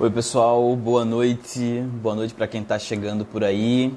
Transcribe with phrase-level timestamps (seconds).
[0.00, 3.94] Oi pessoal, boa noite, boa noite para quem está chegando por aí.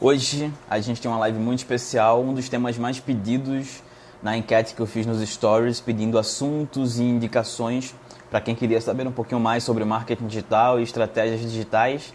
[0.00, 3.82] Hoje a gente tem uma live muito especial, um dos temas mais pedidos
[4.22, 7.94] na enquete que eu fiz nos stories, pedindo assuntos e indicações
[8.30, 12.14] para quem queria saber um pouquinho mais sobre marketing digital e estratégias digitais.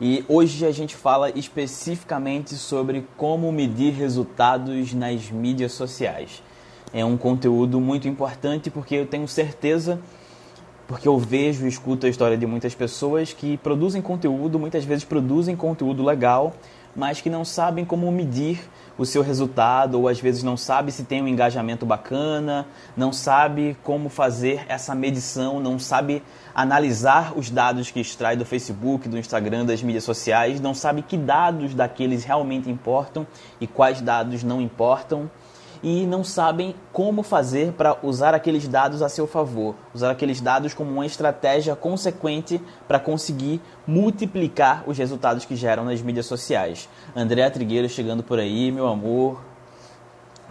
[0.00, 6.40] E hoje a gente fala especificamente sobre como medir resultados nas mídias sociais.
[6.92, 9.98] É um conteúdo muito importante porque eu tenho certeza
[10.86, 15.04] porque eu vejo e escuto a história de muitas pessoas que produzem conteúdo, muitas vezes
[15.04, 16.52] produzem conteúdo legal,
[16.94, 18.60] mas que não sabem como medir
[18.96, 22.66] o seu resultado, ou às vezes não sabe se tem um engajamento bacana,
[22.96, 26.22] não sabe como fazer essa medição, não sabe
[26.54, 31.16] analisar os dados que extrai do Facebook, do Instagram, das mídias sociais, não sabe que
[31.16, 33.26] dados daqueles realmente importam
[33.60, 35.28] e quais dados não importam
[35.84, 40.72] e não sabem como fazer para usar aqueles dados a seu favor, usar aqueles dados
[40.72, 46.88] como uma estratégia consequente para conseguir multiplicar os resultados que geram nas mídias sociais.
[47.14, 49.42] Andréa Trigueiro chegando por aí, meu amor.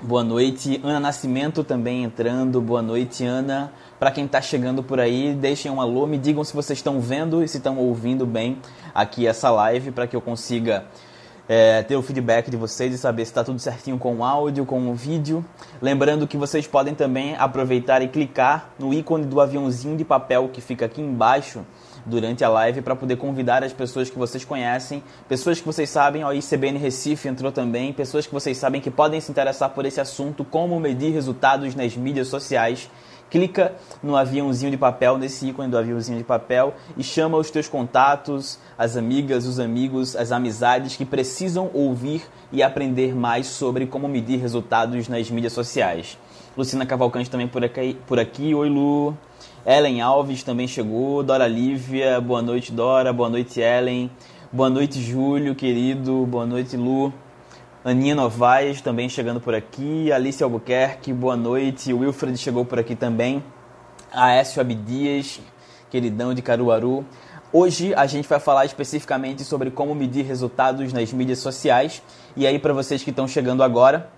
[0.04, 0.80] Boa noite.
[0.84, 2.61] Ana Nascimento também entrando.
[2.61, 3.73] Boa noite, Ana.
[4.00, 7.42] Para quem está chegando por aí, deixem um alô, me digam se vocês estão vendo
[7.42, 8.59] e se estão ouvindo bem
[8.94, 10.86] aqui essa live para que eu consiga
[11.47, 14.66] é, ter o feedback de vocês e saber se está tudo certinho com o áudio,
[14.66, 15.45] com o vídeo.
[15.81, 20.61] Lembrando que vocês podem também aproveitar e clicar no ícone do aviãozinho de papel que
[20.61, 21.66] fica aqui embaixo
[22.05, 26.23] durante a live para poder convidar as pessoas que vocês conhecem, pessoas que vocês sabem,
[26.23, 30.02] o ICBN Recife entrou também, pessoas que vocês sabem que podem se interessar por esse
[30.02, 32.89] assunto, como medir resultados nas mídias sociais
[33.34, 37.67] clica no aviãozinho de papel, nesse ícone do aviãozinho de papel e chama os teus
[37.67, 44.08] contatos, as amigas, os amigos, as amizades que precisam ouvir e aprender mais sobre como
[44.08, 46.16] medir resultados nas mídias sociais.
[46.56, 47.98] Lucina Cavalcante também por aqui.
[48.06, 48.54] Por aqui.
[48.54, 49.17] Oi, Lu.
[49.66, 51.23] Ellen Alves também chegou.
[51.23, 52.22] Dora Lívia.
[52.22, 53.11] Boa noite, Dora.
[53.11, 54.11] Boa noite, Ellen.
[54.52, 56.23] Boa noite, Júlio, querido.
[56.28, 57.11] Boa noite, Lu.
[57.86, 62.95] Aninha Novaes também chegando por aqui, Alice Albuquerque, boa noite, o Wilfred chegou por aqui
[62.95, 63.44] também,
[64.10, 65.42] Aécio Abdias,
[65.92, 67.05] queridão de Caruaru.
[67.52, 72.02] Hoje a gente vai falar especificamente sobre como medir resultados nas mídias sociais.
[72.38, 74.10] E aí, para vocês que estão chegando agora,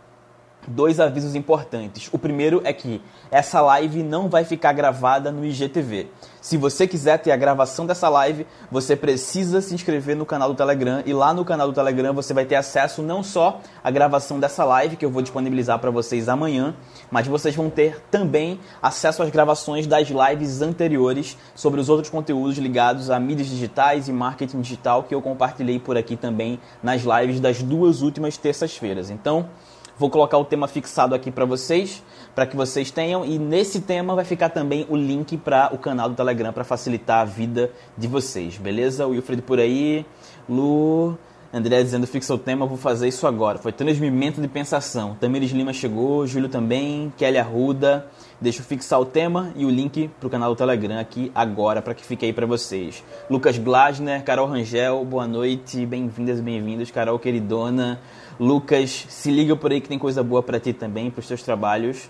[0.68, 2.10] dois avisos importantes.
[2.12, 6.08] O primeiro é que essa live não vai ficar gravada no IGTV.
[6.46, 10.56] Se você quiser ter a gravação dessa live, você precisa se inscrever no canal do
[10.56, 14.40] Telegram e lá no canal do Telegram você vai ter acesso não só à gravação
[14.40, 16.76] dessa live que eu vou disponibilizar para vocês amanhã,
[17.10, 22.60] mas vocês vão ter também acesso às gravações das lives anteriores sobre os outros conteúdos
[22.60, 27.40] ligados a mídias digitais e marketing digital que eu compartilhei por aqui também nas lives
[27.40, 29.10] das duas últimas terças-feiras.
[29.10, 29.50] Então,
[29.98, 32.04] Vou colocar o tema fixado aqui para vocês,
[32.36, 33.24] para que vocês tenham.
[33.24, 37.22] E nesse tema vai ficar também o link para o canal do Telegram para facilitar
[37.22, 39.08] a vida de vocês, beleza?
[39.08, 40.06] O Wilfred por aí,
[40.50, 41.18] Lu,
[41.54, 43.58] André dizendo fixa o tema, vou fazer isso agora.
[43.58, 45.16] Foi transmimento de pensação.
[45.18, 48.06] Tamires Lima chegou, Júlio também, Kelly Arruda.
[48.42, 51.82] Deixa eu fixar o tema e o link para o canal do Telegram aqui agora,
[51.82, 53.02] para que fique aí para vocês.
[53.30, 56.92] Lucas Glasner, Carol Rangel, boa noite, bem-vindas e bem-vindos.
[56.92, 58.02] Carol, queridona.
[58.40, 61.42] Lucas, se liga por aí que tem coisa boa para ti também, para os teus
[61.42, 62.10] trabalhos.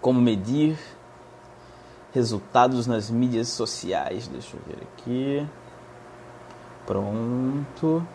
[0.00, 0.78] Como medir
[2.12, 4.28] resultados nas mídias sociais.
[4.28, 5.46] Deixa eu ver aqui.
[6.86, 8.06] Pronto.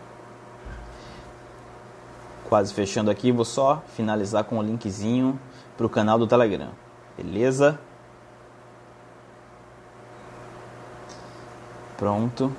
[2.48, 5.38] Quase fechando aqui, vou só finalizar com o linkzinho
[5.76, 6.70] para o canal do Telegram.
[7.16, 7.78] Beleza?
[11.96, 12.52] Pronto.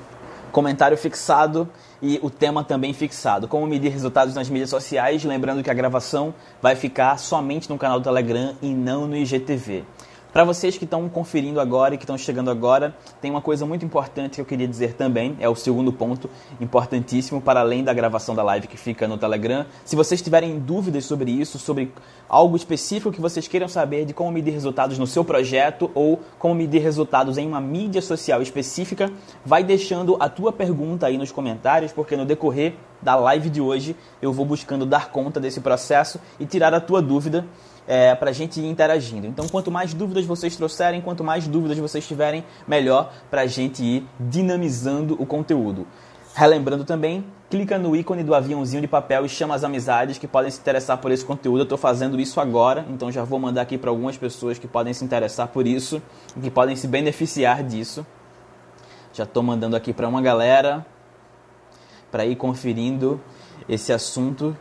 [0.52, 1.70] Comentário fixado
[2.02, 3.48] e o tema também fixado.
[3.48, 8.00] Como medir resultados nas mídias sociais, lembrando que a gravação vai ficar somente no canal
[8.00, 9.84] do Telegram e não no IGTV.
[10.32, 13.84] Para vocês que estão conferindo agora e que estão chegando agora, tem uma coisa muito
[13.84, 16.30] importante que eu queria dizer também, é o segundo ponto
[16.62, 19.66] importantíssimo, para além da gravação da live que fica no Telegram.
[19.84, 21.92] Se vocês tiverem dúvidas sobre isso, sobre
[22.28, 26.54] algo específico que vocês queiram saber de como medir resultados no seu projeto ou como
[26.54, 29.12] medir resultados em uma mídia social específica,
[29.44, 33.96] vai deixando a tua pergunta aí nos comentários, porque no decorrer da live de hoje
[34.22, 37.48] eu vou buscando dar conta desse processo e tirar a tua dúvida
[37.90, 39.26] é, para a gente ir interagindo.
[39.26, 43.84] Então, quanto mais dúvidas vocês trouxerem, quanto mais dúvidas vocês tiverem, melhor para a gente
[43.84, 45.88] ir dinamizando o conteúdo.
[46.36, 50.52] Relembrando também, clica no ícone do aviãozinho de papel e chama as amizades que podem
[50.52, 51.62] se interessar por esse conteúdo.
[51.62, 54.94] Eu estou fazendo isso agora, então já vou mandar aqui para algumas pessoas que podem
[54.94, 56.00] se interessar por isso
[56.38, 58.06] e que podem se beneficiar disso.
[59.14, 60.86] Já estou mandando aqui para uma galera
[62.12, 63.20] para ir conferindo
[63.68, 64.56] esse assunto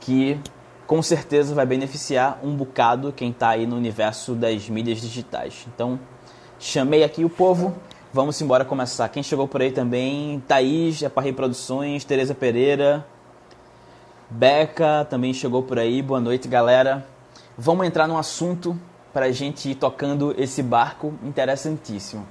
[0.00, 0.40] que
[0.86, 5.66] com certeza vai beneficiar um bocado quem está aí no universo das mídias digitais.
[5.74, 5.98] Então,
[6.58, 7.74] chamei aqui o povo,
[8.16, 9.06] Vamos embora começar.
[9.10, 10.42] Quem chegou por aí também?
[10.48, 13.04] Thaís, para Produções, Tereza Pereira,
[14.30, 16.00] Beca também chegou por aí.
[16.00, 17.06] Boa noite, galera.
[17.58, 18.74] Vamos entrar num assunto
[19.12, 22.26] para a gente ir tocando esse barco interessantíssimo.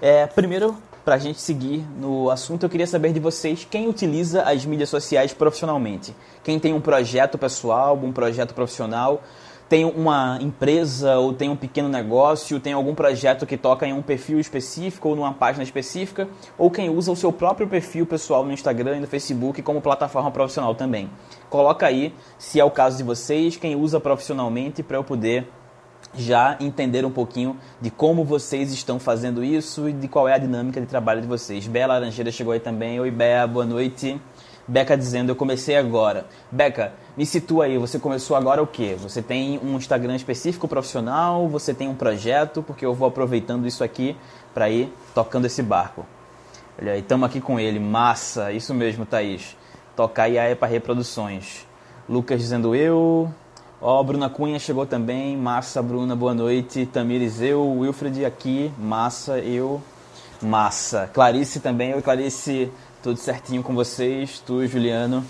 [0.00, 0.74] É, primeiro,
[1.08, 4.90] para a gente seguir no assunto, eu queria saber de vocês quem utiliza as mídias
[4.90, 6.14] sociais profissionalmente.
[6.44, 9.22] Quem tem um projeto pessoal, um projeto profissional,
[9.70, 14.02] tem uma empresa ou tem um pequeno negócio, tem algum projeto que toca em um
[14.02, 16.28] perfil específico ou numa página específica,
[16.58, 20.30] ou quem usa o seu próprio perfil pessoal no Instagram e no Facebook como plataforma
[20.30, 21.08] profissional também.
[21.48, 25.48] Coloca aí, se é o caso de vocês, quem usa profissionalmente para eu poder
[26.14, 30.38] já entender um pouquinho de como vocês estão fazendo isso e de qual é a
[30.38, 31.66] dinâmica de trabalho de vocês.
[31.66, 32.98] Bela Laranjeira chegou aí também.
[33.00, 34.20] Oi, Bea, boa noite.
[34.66, 36.26] Beca dizendo, eu comecei agora.
[36.50, 38.96] Beca, me situa aí, você começou agora o quê?
[39.00, 41.48] Você tem um Instagram específico profissional?
[41.48, 42.62] Você tem um projeto?
[42.62, 44.14] Porque eu vou aproveitando isso aqui
[44.52, 46.04] para ir tocando esse barco.
[46.80, 47.80] Olha aí, estamos aqui com ele.
[47.80, 49.56] Massa, isso mesmo, Thaís.
[49.96, 51.66] Tocar IAE para reproduções.
[52.06, 53.32] Lucas dizendo eu.
[53.80, 55.36] Ó, oh, Bruna Cunha chegou também.
[55.36, 56.84] Massa, Bruna, boa noite.
[56.84, 57.64] Tamires, eu.
[57.64, 58.72] Wilfred aqui.
[58.76, 59.80] Massa, eu.
[60.42, 61.08] Massa.
[61.14, 61.90] Clarice também.
[61.92, 62.72] Eu, Clarice,
[63.04, 64.42] tudo certinho com vocês.
[64.44, 65.24] Tu, Juliano.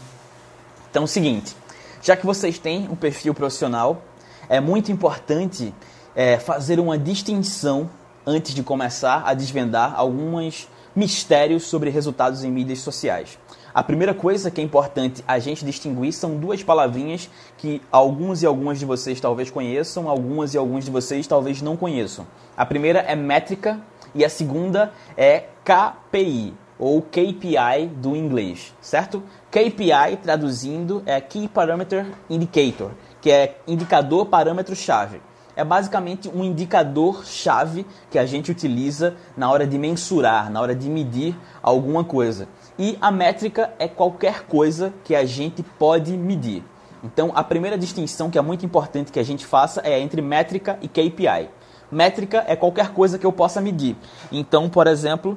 [0.91, 1.55] Então, é o seguinte.
[2.01, 4.03] Já que vocês têm um perfil profissional,
[4.49, 5.75] é muito importante
[6.17, 7.91] é, fazer uma distinção
[8.27, 13.39] antes de começar a desvendar alguns mistérios sobre resultados em mídias sociais.
[13.79, 18.47] A primeira coisa que é importante a gente distinguir são duas palavrinhas que alguns e
[18.47, 22.27] algumas de vocês talvez conheçam, algumas e alguns de vocês talvez não conheçam.
[22.57, 23.81] A primeira é métrica
[24.13, 29.23] e a segunda é KPI ou KPI do inglês, certo?
[29.49, 32.91] KPI traduzindo é Key Parameter Indicator,
[33.21, 35.21] que é indicador parâmetro chave.
[35.55, 40.75] É basicamente um indicador chave que a gente utiliza na hora de mensurar, na hora
[40.75, 42.49] de medir alguma coisa.
[42.79, 46.63] E a métrica é qualquer coisa que a gente pode medir.
[47.03, 50.79] Então, a primeira distinção que é muito importante que a gente faça é entre métrica
[50.81, 51.49] e KPI.
[51.91, 53.97] Métrica é qualquer coisa que eu possa medir.
[54.31, 55.37] Então, por exemplo,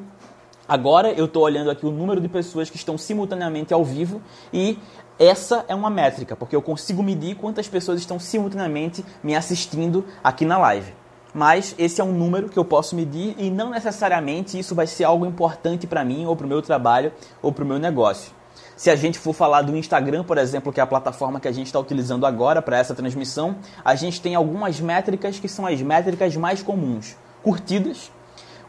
[0.68, 4.22] agora eu estou olhando aqui o número de pessoas que estão simultaneamente ao vivo
[4.54, 4.78] e
[5.18, 10.46] essa é uma métrica, porque eu consigo medir quantas pessoas estão simultaneamente me assistindo aqui
[10.46, 11.01] na live
[11.34, 15.04] mas esse é um número que eu posso medir e não necessariamente isso vai ser
[15.04, 17.12] algo importante para mim ou para o meu trabalho
[17.42, 18.32] ou para o meu negócio.
[18.76, 21.52] Se a gente for falar do Instagram, por exemplo, que é a plataforma que a
[21.52, 23.56] gente está utilizando agora para essa transmissão,
[23.86, 28.12] a gente tem algumas métricas que são as métricas mais comuns: curtidas,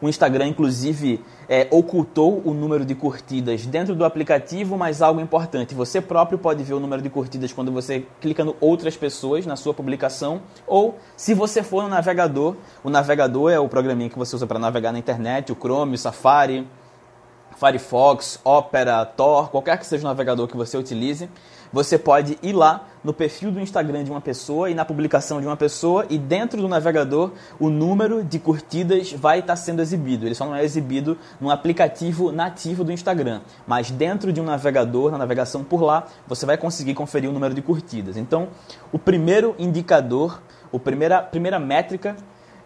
[0.02, 5.75] o Instagram, inclusive, é, ocultou o número de curtidas dentro do aplicativo, mas algo importante:
[5.75, 9.54] você próprio pode ver o número de curtidas quando você clica no outras pessoas na
[9.54, 14.34] sua publicação, ou se você for no navegador, o navegador é o programinha que você
[14.34, 16.66] usa para navegar na internet, o Chrome, o Safari,
[17.56, 21.28] Firefox, Opera, Tor, qualquer que seja o navegador que você utilize
[21.73, 25.47] você pode ir lá no perfil do Instagram de uma pessoa e na publicação de
[25.47, 30.27] uma pessoa e dentro do navegador o número de curtidas vai estar sendo exibido.
[30.27, 35.11] Ele só não é exibido no aplicativo nativo do Instagram, mas dentro de um navegador,
[35.11, 38.17] na navegação por lá, você vai conseguir conferir o número de curtidas.
[38.17, 38.49] Então,
[38.93, 40.43] o primeiro indicador,
[40.73, 42.17] a primeira, primeira métrica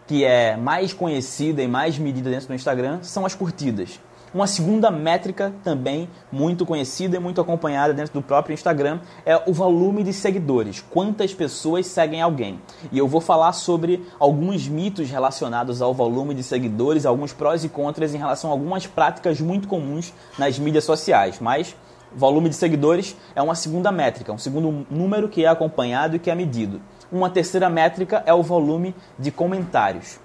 [0.07, 4.01] que é mais conhecida e mais medida dentro do Instagram são as curtidas.
[4.35, 9.53] Uma segunda métrica também muito conhecida e muito acompanhada dentro do próprio Instagram é o
[9.53, 10.85] volume de seguidores.
[10.91, 12.61] Quantas pessoas seguem alguém?
[12.91, 17.69] E eu vou falar sobre alguns mitos relacionados ao volume de seguidores, alguns prós e
[17.69, 21.39] contras em relação a algumas práticas muito comuns nas mídias sociais.
[21.41, 21.77] Mas
[22.15, 26.31] volume de seguidores é uma segunda métrica, um segundo número que é acompanhado e que
[26.31, 26.81] é medido.
[27.13, 30.19] Uma terceira métrica é o volume de comentários.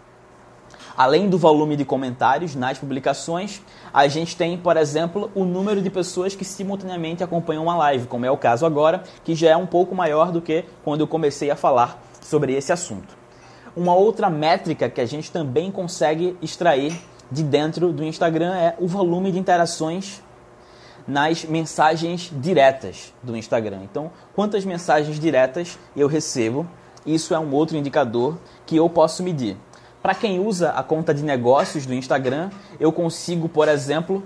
[1.01, 3.59] Além do volume de comentários nas publicações,
[3.91, 8.23] a gente tem, por exemplo, o número de pessoas que simultaneamente acompanham uma live, como
[8.23, 11.49] é o caso agora, que já é um pouco maior do que quando eu comecei
[11.49, 13.17] a falar sobre esse assunto.
[13.75, 18.87] Uma outra métrica que a gente também consegue extrair de dentro do Instagram é o
[18.87, 20.21] volume de interações
[21.07, 23.79] nas mensagens diretas do Instagram.
[23.85, 26.67] Então, quantas mensagens diretas eu recebo,
[27.03, 29.57] isso é um outro indicador que eu posso medir.
[30.01, 34.23] Para quem usa a conta de negócios do Instagram, eu consigo, por exemplo,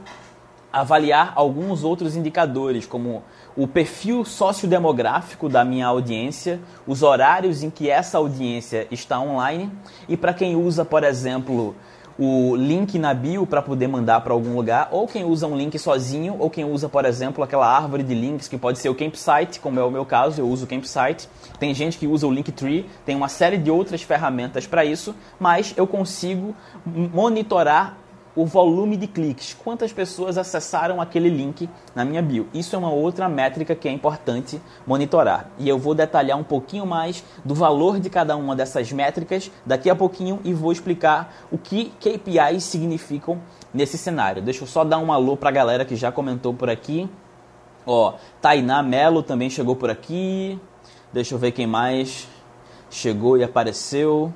[0.71, 3.23] avaliar alguns outros indicadores, como
[3.57, 9.69] o perfil sociodemográfico da minha audiência, os horários em que essa audiência está online,
[10.07, 11.75] e para quem usa, por exemplo,
[12.17, 15.77] o link na bio para poder mandar para algum lugar, ou quem usa um link
[15.77, 19.59] sozinho, ou quem usa, por exemplo, aquela árvore de links que pode ser o Campsite,
[19.59, 21.27] como é o meu caso, eu uso o Campsite.
[21.59, 25.73] Tem gente que usa o Linktree, tem uma série de outras ferramentas para isso, mas
[25.75, 26.55] eu consigo
[26.85, 27.97] monitorar
[28.35, 32.47] o volume de cliques, quantas pessoas acessaram aquele link na minha bio.
[32.53, 35.49] Isso é uma outra métrica que é importante monitorar.
[35.57, 39.89] E eu vou detalhar um pouquinho mais do valor de cada uma dessas métricas daqui
[39.89, 43.39] a pouquinho e vou explicar o que KPIs significam
[43.73, 44.41] nesse cenário.
[44.41, 47.09] Deixa eu só dar um alô para a galera que já comentou por aqui.
[47.85, 50.59] Ó, Tainá Melo também chegou por aqui.
[51.13, 52.27] Deixa eu ver quem mais
[52.89, 54.33] chegou e apareceu.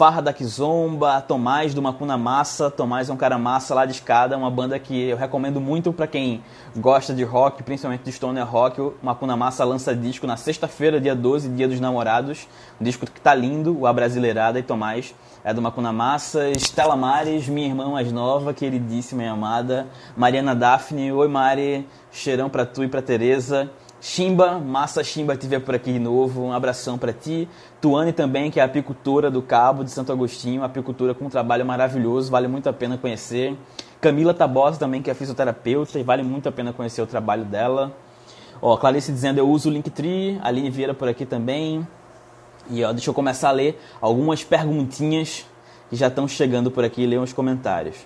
[0.00, 2.70] Farra da Kizomba, Tomás do Macuna Massa.
[2.70, 6.06] Tomás é um cara massa lá de escada, uma banda que eu recomendo muito para
[6.06, 6.42] quem
[6.74, 8.80] gosta de rock, principalmente de stoner rock.
[8.80, 12.48] O Macuna Massa lança disco na sexta-feira, dia 12, dia dos namorados.
[12.80, 15.14] Um disco que tá lindo, o A Brasileirada e Tomás
[15.44, 16.48] é do Macuna Massa.
[16.48, 19.86] Estela Mares, minha irmã mais nova, queridíssima e amada.
[20.16, 23.70] Mariana Daphne, oi Mari, cheirão pra tu e pra Tereza.
[24.02, 27.46] Chimba, massa Chimba te ver por aqui de novo, um abração para ti.
[27.82, 32.30] Tuane também, que é apicultora do Cabo de Santo Agostinho, apicultora com um trabalho maravilhoso,
[32.30, 33.54] vale muito a pena conhecer.
[34.00, 37.94] Camila Tabosa também, que é fisioterapeuta e vale muito a pena conhecer o trabalho dela.
[38.62, 41.86] Ó, Clarice dizendo eu uso o Linktree, Aline Vieira por aqui também.
[42.70, 45.44] E ó, deixa eu começar a ler algumas perguntinhas
[45.90, 47.96] que já estão chegando por aqui ler uns comentários.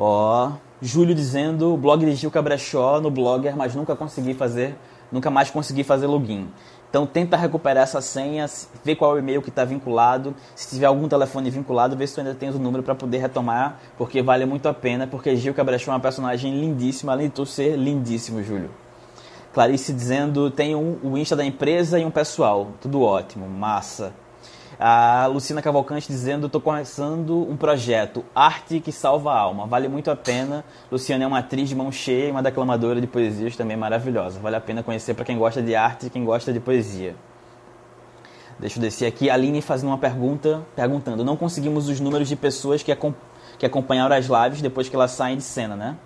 [0.00, 4.76] Ó, Júlio dizendo, blog de Gil Cabrechó no Blogger, mas nunca consegui fazer,
[5.10, 6.48] nunca mais consegui fazer login.
[6.88, 8.46] Então tenta recuperar essa senha,
[8.84, 10.36] vê qual é o e-mail que está vinculado.
[10.54, 13.80] Se tiver algum telefone vinculado, vê se tu ainda tens o número para poder retomar,
[13.98, 17.44] porque vale muito a pena, porque Gil Cabrechó é uma personagem lindíssima, além de tu
[17.44, 18.70] ser lindíssimo, Júlio.
[19.52, 22.68] Clarice dizendo, tem um, o Insta da empresa e um pessoal.
[22.80, 24.12] Tudo ótimo, massa.
[24.80, 29.66] A Lucina Cavalcante dizendo: estou começando um projeto, Arte que Salva a Alma.
[29.66, 30.64] Vale muito a pena.
[30.90, 34.38] Luciana é uma atriz de mão cheia e uma declamadora de poesias também maravilhosa.
[34.38, 37.16] Vale a pena conhecer para quem gosta de arte e quem gosta de poesia.
[38.56, 39.28] Deixa eu descer aqui.
[39.28, 42.96] A Aline fazendo uma pergunta, perguntando: não conseguimos os números de pessoas que,
[43.58, 45.96] que acompanharam as lives depois que elas saem de cena, né?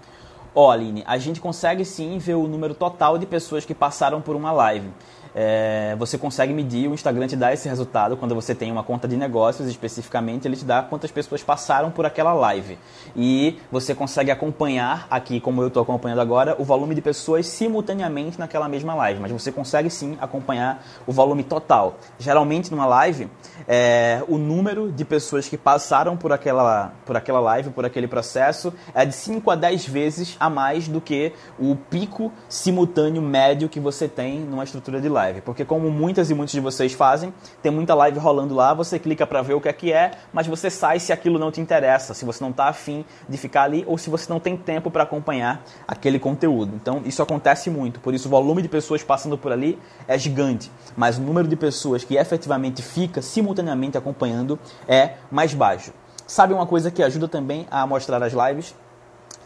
[0.55, 4.23] Ó, oh, Aline, a gente consegue sim ver o número total de pessoas que passaram
[4.23, 4.91] por uma live
[5.35, 9.09] é, você consegue medir, o Instagram te dá esse resultado quando você tem uma conta
[9.09, 12.79] de negócios especificamente, ele te dá quantas pessoas passaram por aquela live.
[13.17, 18.39] E você consegue acompanhar aqui, como eu estou acompanhando agora, o volume de pessoas simultaneamente
[18.39, 19.21] naquela mesma live.
[19.21, 21.97] Mas você consegue sim acompanhar o volume total.
[22.19, 23.29] Geralmente numa live,
[23.67, 28.73] é, o número de pessoas que passaram por aquela, por aquela live, por aquele processo,
[28.95, 33.81] é de 5 a 10 vezes a mais do que o pico simultâneo médio que
[33.81, 37.33] você tem numa estrutura de live live, porque como muitas e muitos de vocês fazem,
[37.63, 40.47] tem muita live rolando lá, você clica para ver o que é que é, mas
[40.47, 43.85] você sai se aquilo não te interessa, se você não está afim de ficar ali
[43.87, 46.75] ou se você não tem tempo para acompanhar aquele conteúdo.
[46.75, 50.71] Então isso acontece muito, por isso o volume de pessoas passando por ali é gigante,
[50.97, 55.93] mas o número de pessoas que efetivamente fica simultaneamente acompanhando é mais baixo.
[56.27, 58.75] Sabe uma coisa que ajuda também a mostrar as lives?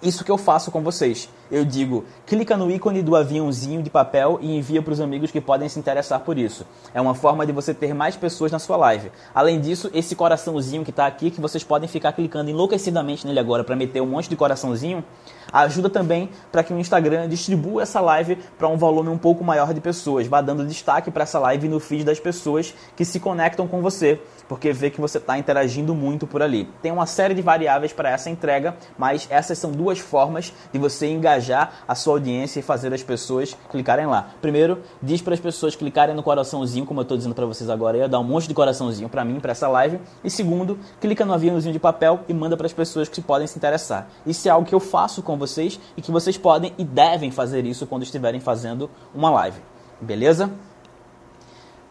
[0.03, 4.39] Isso que eu faço com vocês eu digo, clica no ícone do aviãozinho de papel
[4.43, 6.67] e envia para os amigos que podem se interessar por isso.
[6.93, 9.13] É uma forma de você ter mais pessoas na sua live.
[9.33, 13.63] Além disso, esse coraçãozinho que está aqui, que vocês podem ficar clicando enlouquecidamente nele agora
[13.63, 15.05] para meter um monte de coraçãozinho,
[15.53, 19.73] ajuda também para que o Instagram distribua essa live para um volume um pouco maior
[19.73, 23.69] de pessoas, vá dando destaque para essa live no feed das pessoas que se conectam
[23.69, 26.69] com você, porque vê que você está interagindo muito por ali.
[26.83, 31.07] Tem uma série de variáveis para essa entrega, mas essas são duas formas de você
[31.09, 34.31] engajar a sua audiência e fazer as pessoas clicarem lá.
[34.41, 37.97] Primeiro, diz para as pessoas clicarem no coraçãozinho, como eu estou dizendo para vocês agora,
[37.99, 40.01] ia dar um monte de coraçãozinho para mim, para essa live.
[40.23, 43.57] E segundo, clica no aviãozinho de papel e manda para as pessoas que podem se
[43.57, 44.09] interessar.
[44.27, 47.65] Isso é algo que eu faço com vocês e que vocês podem e devem fazer
[47.65, 49.61] isso quando estiverem fazendo uma live.
[50.01, 50.51] Beleza?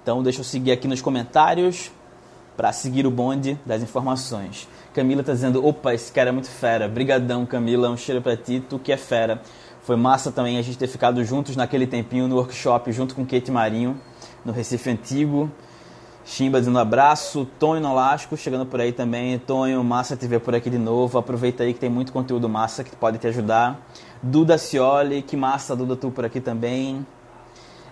[0.04, 1.92] Então deixa eu seguir aqui nos comentários
[2.56, 4.68] para seguir o bonde das informações.
[4.96, 6.88] Camila tá dizendo, opa, esse cara é muito fera.
[6.88, 9.42] Brigadão, Camila, um cheiro pra ti, tu que é fera.
[9.82, 13.52] Foi massa também a gente ter ficado juntos naquele tempinho no workshop, junto com Kate
[13.52, 14.00] Marinho,
[14.46, 15.52] no Recife Antigo.
[16.24, 19.38] Chimba dizendo abraço, Tonho Nolasco chegando por aí também.
[19.38, 21.18] Tonho, massa te ver por aqui de novo.
[21.18, 23.86] Aproveita aí que tem muito conteúdo massa que pode te ajudar.
[24.24, 27.06] Duda Cioli, que massa, Duda, tu por aqui também.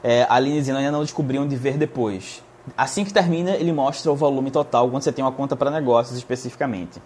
[0.01, 2.41] É, Aline dizendo, ainda não descobriam de ver depois.
[2.77, 6.17] Assim que termina, ele mostra o volume total quando você tem uma conta para negócios
[6.17, 7.01] especificamente.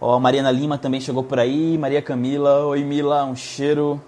[0.00, 1.76] Ó, Mariana Lima também chegou por aí.
[1.76, 4.00] Maria Camila, oi Mila, um cheiro.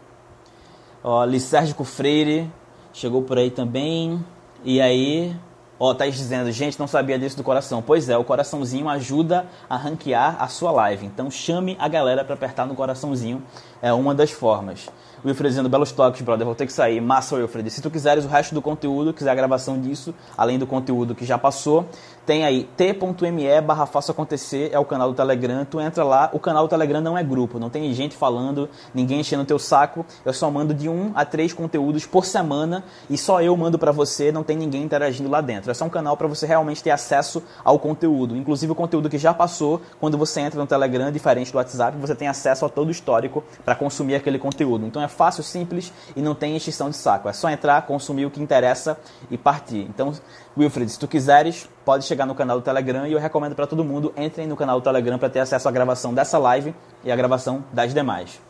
[1.03, 2.51] Ó, Licérgico Freire
[2.93, 4.25] chegou por aí também.
[4.65, 5.37] E aí,
[5.83, 7.81] Ó, tá dizendo, gente, não sabia disso do coração.
[7.81, 11.07] Pois é, o coraçãozinho ajuda a ranquear a sua live.
[11.07, 13.43] Então chame a galera para apertar no coraçãozinho.
[13.81, 14.91] É uma das formas.
[15.25, 17.01] Wilfred dizendo, belos toques, brother, vou ter que sair.
[17.01, 17.71] Massa, Wilfred.
[17.71, 21.27] Se tu quiseres o resto do conteúdo, quiser a gravação disso, além do conteúdo que
[21.27, 21.87] já passou,
[22.27, 25.65] tem aí t.me barra faça acontecer, é o canal do Telegram.
[25.65, 29.21] Tu entra lá, o canal do Telegram não é grupo, não tem gente falando, ninguém
[29.21, 30.05] enchendo o teu saco.
[30.25, 33.93] Eu só mando de um a três conteúdos por semana e só eu mando para
[33.93, 35.71] você, não tem ninguém interagindo lá dentro.
[35.71, 38.37] É só um canal para você realmente ter acesso ao conteúdo.
[38.37, 42.15] Inclusive o conteúdo que já passou, quando você entra no Telegram, diferente do WhatsApp, você
[42.15, 44.87] tem acesso a todo o histórico para consumir aquele conteúdo.
[44.87, 47.29] Então é fácil, simples e não tem extinção de saco.
[47.29, 48.99] É só entrar, consumir o que interessa
[49.31, 49.87] e partir.
[49.89, 50.13] Então,
[50.57, 53.85] Wilfred, se tu quiseres, pode chegar no canal do Telegram e eu recomendo para todo
[53.85, 56.75] mundo, entrem no canal do Telegram para ter acesso à gravação dessa live
[57.05, 58.41] e à gravação das demais.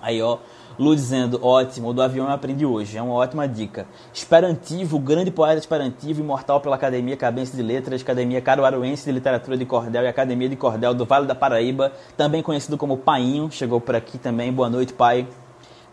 [0.00, 0.38] Aí, ó,
[0.78, 3.86] Lu dizendo, ótimo, do avião eu aprendi hoje, é uma ótima dica.
[4.14, 9.66] Esperantivo, grande poeta esperantivo, imortal pela Academia Cabense de Letras, Academia Caruaruense de Literatura de
[9.66, 13.96] Cordel e Academia de Cordel do Vale da Paraíba, também conhecido como Painho, chegou por
[13.96, 15.26] aqui também, boa noite, pai.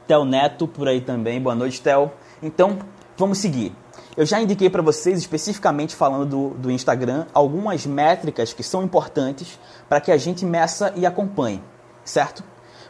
[0.08, 1.42] Tel Neto por aí também.
[1.42, 2.14] Boa noite, Tel.
[2.42, 2.78] Então,
[3.18, 3.74] vamos seguir.
[4.18, 9.60] Eu já indiquei para vocês, especificamente falando do, do Instagram, algumas métricas que são importantes
[9.90, 11.62] para que a gente meça e acompanhe,
[12.06, 12.42] certo?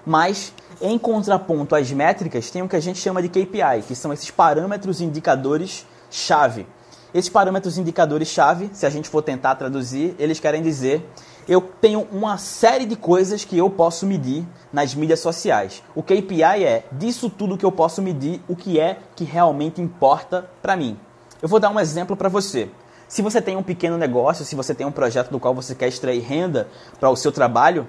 [0.05, 4.13] Mas, em contraponto às métricas, tem o que a gente chama de KPI, que são
[4.13, 6.67] esses parâmetros indicadores chave.
[7.11, 11.09] Esses parâmetros indicadores chave, se a gente for tentar traduzir, eles querem dizer
[11.47, 15.83] eu tenho uma série de coisas que eu posso medir nas mídias sociais.
[15.93, 20.49] O KPI é disso tudo que eu posso medir, o que é que realmente importa
[20.61, 20.97] para mim.
[21.41, 22.69] Eu vou dar um exemplo para você.
[23.07, 25.87] Se você tem um pequeno negócio, se você tem um projeto do qual você quer
[25.87, 26.67] extrair renda
[26.99, 27.87] para o seu trabalho,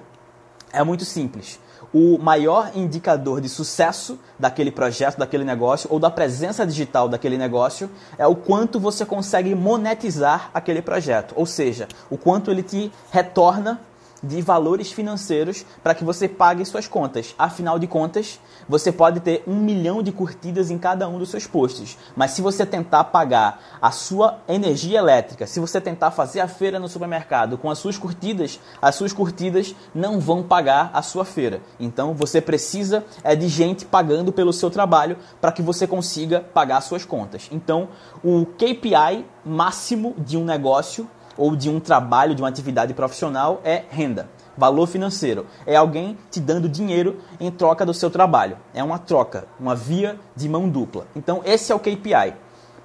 [0.73, 1.59] é muito simples
[1.93, 7.91] o maior indicador de sucesso daquele projeto, daquele negócio ou da presença digital daquele negócio
[8.19, 13.81] é o quanto você consegue monetizar aquele projeto, ou seja, o quanto ele te retorna
[14.23, 17.35] de valores financeiros para que você pague suas contas.
[17.39, 21.47] Afinal de contas, você pode ter um milhão de curtidas em cada um dos seus
[21.47, 26.49] posts, mas se você tentar pagar a sua energia elétrica, se você tentar fazer a
[26.49, 31.25] feira no supermercado com as suas curtidas, as suas curtidas não vão pagar a sua
[31.25, 31.61] feira.
[31.79, 36.81] Então você precisa é de gente pagando pelo seu trabalho para que você consiga pagar
[36.81, 37.49] suas contas.
[37.51, 37.89] Então
[38.23, 43.85] o KPI máximo de um negócio ou de um trabalho, de uma atividade profissional é
[43.89, 44.29] renda.
[44.57, 48.57] Valor financeiro é alguém te dando dinheiro em troca do seu trabalho.
[48.73, 51.07] É uma troca, uma via de mão dupla.
[51.15, 52.35] Então, esse é o KPI.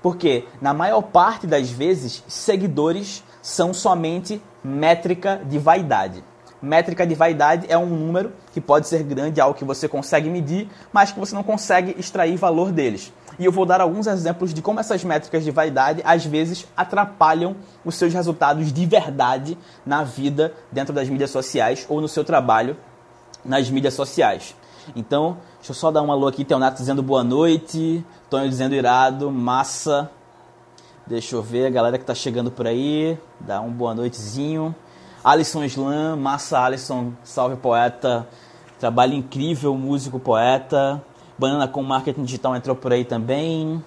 [0.02, 6.24] Porque, na maior parte das vezes, seguidores são somente métrica de vaidade.
[6.62, 10.70] Métrica de vaidade é um número que pode ser grande, algo que você consegue medir,
[10.94, 13.12] mas que você não consegue extrair valor deles.
[13.40, 17.56] E eu vou dar alguns exemplos de como essas métricas de vaidade às vezes atrapalham
[17.84, 22.78] os seus resultados de verdade na vida dentro das mídias sociais ou no seu trabalho
[23.44, 24.56] nas mídias sociais.
[24.96, 29.32] Então, deixa eu só dar um alô aqui, Teonato dizendo boa noite, Tonho dizendo irado,
[29.32, 30.10] massa.
[31.06, 34.76] Deixa eu ver a galera que está chegando por aí, dá um boa noitezinho.
[35.24, 38.28] Alisson Slam, massa Alisson, salve poeta,
[38.80, 41.00] trabalho incrível, músico poeta.
[41.38, 43.84] Banana com Marketing Digital entrou por aí também.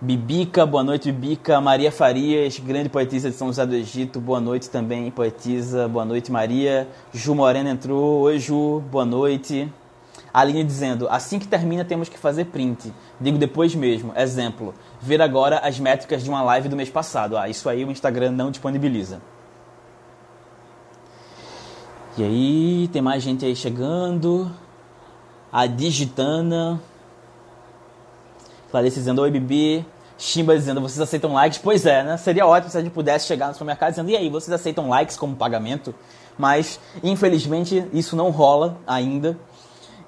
[0.00, 1.60] Bibica, boa noite, Bibica.
[1.60, 5.88] Maria Farias, grande poetisa de São José do Egito, boa noite também, poetisa.
[5.88, 6.86] Boa noite, Maria.
[7.12, 8.20] Ju Morena entrou.
[8.20, 9.68] Oi, Ju, boa noite.
[10.32, 12.94] Aline dizendo: assim que termina, temos que fazer print.
[13.20, 14.12] Digo depois mesmo.
[14.16, 17.36] Exemplo: ver agora as métricas de uma live do mês passado.
[17.36, 19.20] Ah, isso aí o Instagram não disponibiliza.
[22.18, 24.50] E aí, tem mais gente aí chegando
[25.52, 26.80] a Digitana,
[28.70, 31.58] Clarice dizendo oi Bibi, Chimba dizendo vocês aceitam likes.
[31.58, 32.16] Pois é, né?
[32.16, 35.14] Seria ótimo se a gente pudesse chegar no supermercado dizendo e aí, vocês aceitam likes
[35.14, 35.94] como pagamento?
[36.38, 39.38] Mas infelizmente isso não rola ainda.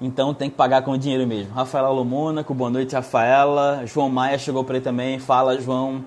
[0.01, 1.53] Então tem que pagar com dinheiro mesmo.
[1.53, 3.83] Rafaela Lomônaco, boa noite, Rafaela.
[3.85, 5.19] João Maia chegou por aí também.
[5.19, 6.03] Fala, João.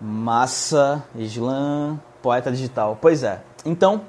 [0.00, 2.96] Massa, Islam, poeta digital.
[3.00, 3.40] Pois é.
[3.64, 4.02] Então,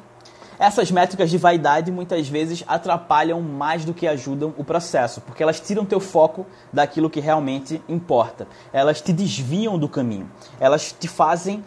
[0.63, 5.59] essas métricas de vaidade muitas vezes atrapalham mais do que ajudam o processo, porque elas
[5.59, 8.47] tiram teu foco daquilo que realmente importa.
[8.71, 10.31] Elas te desviam do caminho.
[10.61, 11.61] Elas te fazem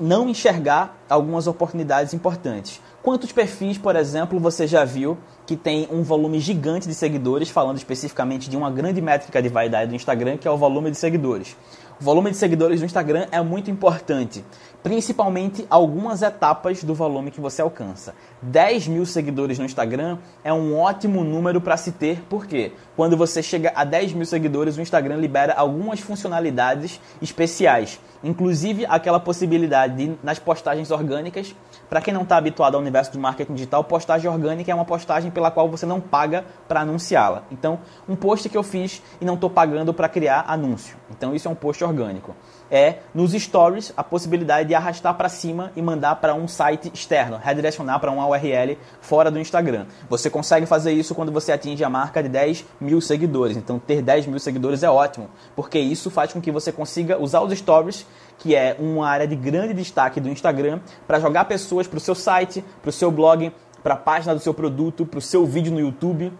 [0.00, 2.80] não enxergar algumas oportunidades importantes.
[3.02, 7.76] Quantos perfis, por exemplo, você já viu que tem um volume gigante de seguidores, falando
[7.76, 11.56] especificamente de uma grande métrica de vaidade do Instagram, que é o volume de seguidores.
[11.98, 14.44] volume de seguidores no Instagram é muito importante
[14.82, 18.14] principalmente algumas etapas do volume que você alcança.
[18.42, 23.42] 10 mil seguidores no Instagram é um ótimo número para se ter, porque quando você
[23.42, 30.18] chega a 10 mil seguidores, o Instagram libera algumas funcionalidades especiais, inclusive aquela possibilidade de,
[30.22, 31.54] nas postagens orgânicas.
[31.88, 35.30] Para quem não está habituado ao universo do marketing digital, postagem orgânica é uma postagem
[35.30, 37.42] pela qual você não paga para anunciá-la.
[37.50, 40.96] Então, um post que eu fiz e não estou pagando para criar anúncio.
[41.10, 42.34] Então, isso é um post orgânico
[42.70, 47.38] é nos stories a possibilidade de arrastar para cima e mandar para um site externo,
[47.42, 49.86] redirecionar para uma URL fora do Instagram.
[50.08, 53.56] Você consegue fazer isso quando você atinge a marca de 10 mil seguidores.
[53.56, 57.40] Então, ter 10 mil seguidores é ótimo, porque isso faz com que você consiga usar
[57.40, 58.06] os stories,
[58.38, 62.14] que é uma área de grande destaque do Instagram, para jogar pessoas para o seu
[62.14, 63.52] site, para o seu blog,
[63.82, 66.32] para a página do seu produto, para o seu vídeo no YouTube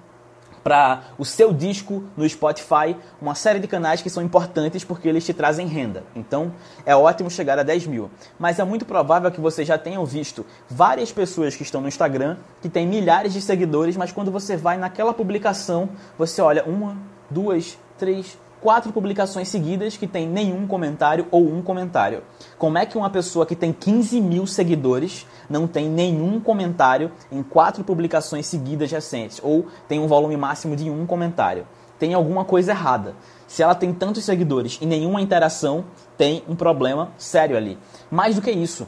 [0.62, 5.24] para o seu disco no Spotify, uma série de canais que são importantes porque eles
[5.24, 6.04] te trazem renda.
[6.14, 6.52] Então
[6.84, 8.10] é ótimo chegar a 10 mil.
[8.38, 12.36] Mas é muito provável que você já tenham visto várias pessoas que estão no Instagram
[12.60, 16.96] que têm milhares de seguidores, mas quando você vai naquela publicação, você olha uma,
[17.30, 22.22] duas, três, quatro publicações seguidas que tem nenhum comentário ou um comentário.
[22.58, 27.42] Como é que uma pessoa que tem 15 mil seguidores não tem nenhum comentário em
[27.42, 29.40] quatro publicações seguidas recentes?
[29.42, 31.66] Ou tem um volume máximo de um comentário?
[31.98, 33.14] Tem alguma coisa errada.
[33.46, 35.84] Se ela tem tantos seguidores e nenhuma interação,
[36.16, 37.78] tem um problema sério ali.
[38.10, 38.86] Mais do que isso,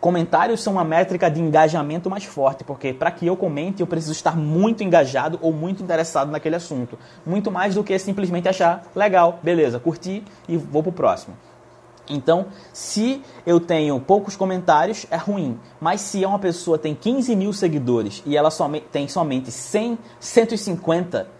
[0.00, 4.12] Comentários são uma métrica de engajamento mais forte, porque para que eu comente eu preciso
[4.12, 6.96] estar muito engajado ou muito interessado naquele assunto.
[7.26, 11.36] Muito mais do que simplesmente achar legal, beleza, curti e vou pro próximo.
[12.08, 15.58] Então, se eu tenho poucos comentários, é ruim.
[15.80, 21.37] Mas se uma pessoa tem 15 mil seguidores e ela somente, tem somente 100, 150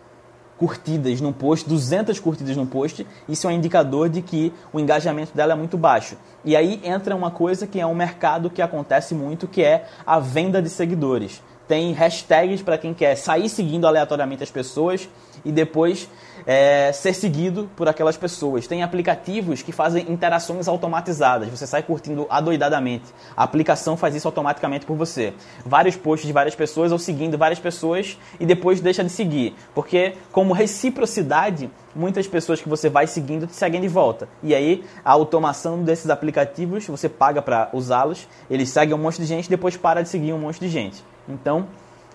[0.59, 5.35] curtidas no post, 200 curtidas no post, isso é um indicador de que o engajamento
[5.35, 6.17] dela é muito baixo.
[6.45, 10.19] E aí entra uma coisa que é um mercado que acontece muito, que é a
[10.19, 11.43] venda de seguidores.
[11.69, 15.09] Tem hashtags para quem quer sair seguindo aleatoriamente as pessoas
[15.45, 16.09] e depois
[16.49, 18.67] é, ser seguido por aquelas pessoas.
[18.67, 21.47] Tem aplicativos que fazem interações automatizadas.
[21.51, 23.05] Você sai curtindo adoidadamente.
[23.37, 25.35] A aplicação faz isso automaticamente por você.
[25.67, 29.55] Vários posts de várias pessoas ou seguindo várias pessoas e depois deixa de seguir.
[29.75, 34.27] Porque, como reciprocidade, muitas pessoas que você vai seguindo te seguem de volta.
[34.43, 39.27] E aí, a automação desses aplicativos, você paga para usá-los, eles seguem um monte de
[39.27, 41.05] gente depois para de seguir um monte de gente.
[41.29, 41.67] Então,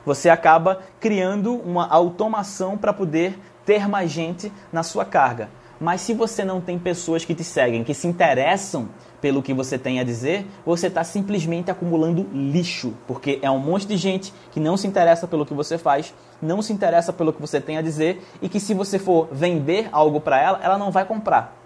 [0.06, 5.50] você acaba criando uma automação para poder ter mais gente na sua carga.
[5.80, 9.78] Mas se você não tem pessoas que te seguem, que se interessam pelo que você
[9.78, 14.60] tem a dizer, você está simplesmente acumulando lixo, porque é um monte de gente que
[14.60, 17.82] não se interessa pelo que você faz, não se interessa pelo que você tem a
[17.82, 21.63] dizer e que se você for vender algo para ela, ela não vai comprar.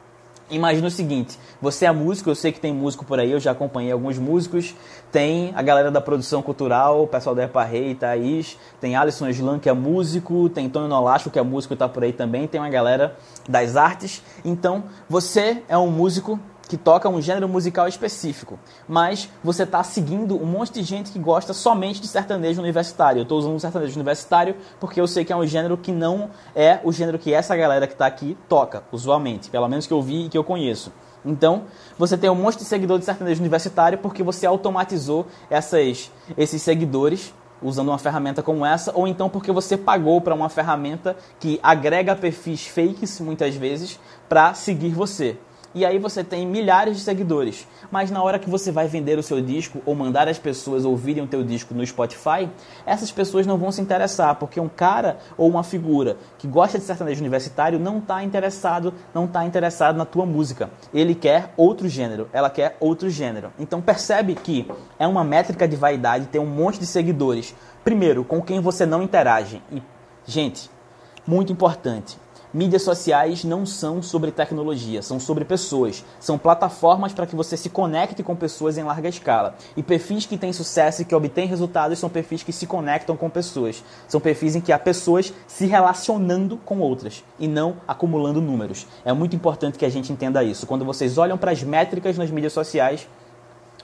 [0.49, 3.51] Imagina o seguinte, você é músico, eu sei que tem músico por aí, eu já
[3.51, 4.73] acompanhei alguns músicos,
[5.12, 9.60] tem a galera da produção cultural, o pessoal da Epa Rei, Thaís, tem Alisson Slan,
[9.60, 12.62] que é músico, tem Tony Nolasco, que é músico e está por aí também, tem
[12.62, 13.17] uma galera
[13.49, 14.23] das artes.
[14.45, 20.36] Então, você é um músico que toca um gênero musical específico, mas você está seguindo
[20.36, 23.19] um monte de gente que gosta somente de sertanejo universitário.
[23.19, 26.30] Eu estou usando um sertanejo universitário porque eu sei que é um gênero que não
[26.56, 30.01] é o gênero que essa galera que está aqui toca, usualmente, pelo menos que eu
[30.01, 30.91] vi e que eu conheço.
[31.25, 31.63] Então,
[31.97, 37.34] você tem um monte de seguidor de sertanejo universitário porque você automatizou essas, esses seguidores
[37.62, 42.15] usando uma ferramenta como essa, ou então porque você pagou para uma ferramenta que agrega
[42.15, 43.99] perfis fakes, muitas vezes,
[44.30, 45.38] para seguir você
[45.73, 47.67] e aí você tem milhares de seguidores.
[47.91, 51.23] Mas na hora que você vai vender o seu disco ou mandar as pessoas ouvirem
[51.23, 52.49] o teu disco no Spotify,
[52.86, 56.86] essas pessoas não vão se interessar, porque um cara ou uma figura que gosta de
[56.86, 60.69] sertanejo universitário não está interessado, não está interessado na tua música.
[60.93, 63.51] Ele quer outro gênero, ela quer outro gênero.
[63.60, 67.56] Então percebe que é uma métrica de vaidade ter um monte de seguidores.
[67.84, 69.62] Primeiro, com quem você não interage.
[69.71, 69.82] E,
[70.25, 70.69] gente,
[71.25, 72.17] muito importante,
[72.58, 76.04] Mídias sociais não são sobre tecnologia, são sobre pessoas.
[76.20, 79.54] São plataformas para que você se conecte com pessoas em larga escala.
[79.76, 83.30] E perfis que têm sucesso e que obtêm resultados são perfis que se conectam com
[83.30, 83.84] pessoas.
[84.08, 88.88] São perfis em que há pessoas se relacionando com outras e não acumulando números.
[89.06, 90.65] É muito importante que a gente entenda isso.
[90.65, 93.08] Quando vocês olham para as métricas nas mídias sociais,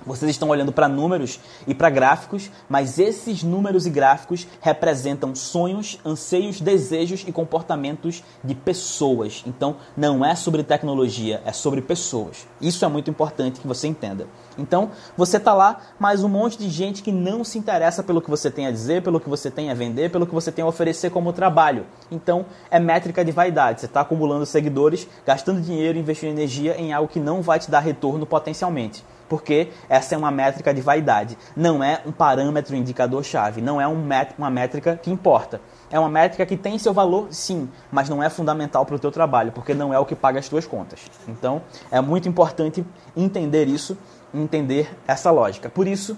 [0.06, 6.00] vocês estão olhando para números e para gráficos, mas esses números e gráficos representam sonhos,
[6.06, 9.44] anseios, desejos e comportamentos de pessoas.
[9.46, 12.48] Então, não é sobre tecnologia, é sobre pessoas.
[12.62, 14.28] Isso é muito importante que você entenda.
[14.58, 18.30] Então, você está lá, mas um monte de gente que não se interessa pelo que
[18.30, 20.68] você tem a dizer, pelo que você tem a vender, pelo que você tem a
[20.68, 21.86] oferecer como trabalho.
[22.12, 23.82] Então, é métrica de vaidade.
[23.82, 27.80] Você está acumulando seguidores, gastando dinheiro, investindo energia em algo que não vai te dar
[27.80, 29.04] retorno potencialmente.
[29.30, 31.38] Porque essa é uma métrica de vaidade.
[31.56, 33.62] Não é um parâmetro indicador-chave.
[33.62, 34.04] Não é um
[34.38, 35.60] uma métrica que importa.
[35.90, 39.12] É uma métrica que tem seu valor, sim, mas não é fundamental para o teu
[39.12, 41.00] trabalho, porque não é o que paga as tuas contas.
[41.28, 41.62] Então,
[41.92, 42.86] é muito importante
[43.16, 43.98] entender isso
[44.34, 45.70] entender essa lógica.
[45.70, 46.18] Por isso,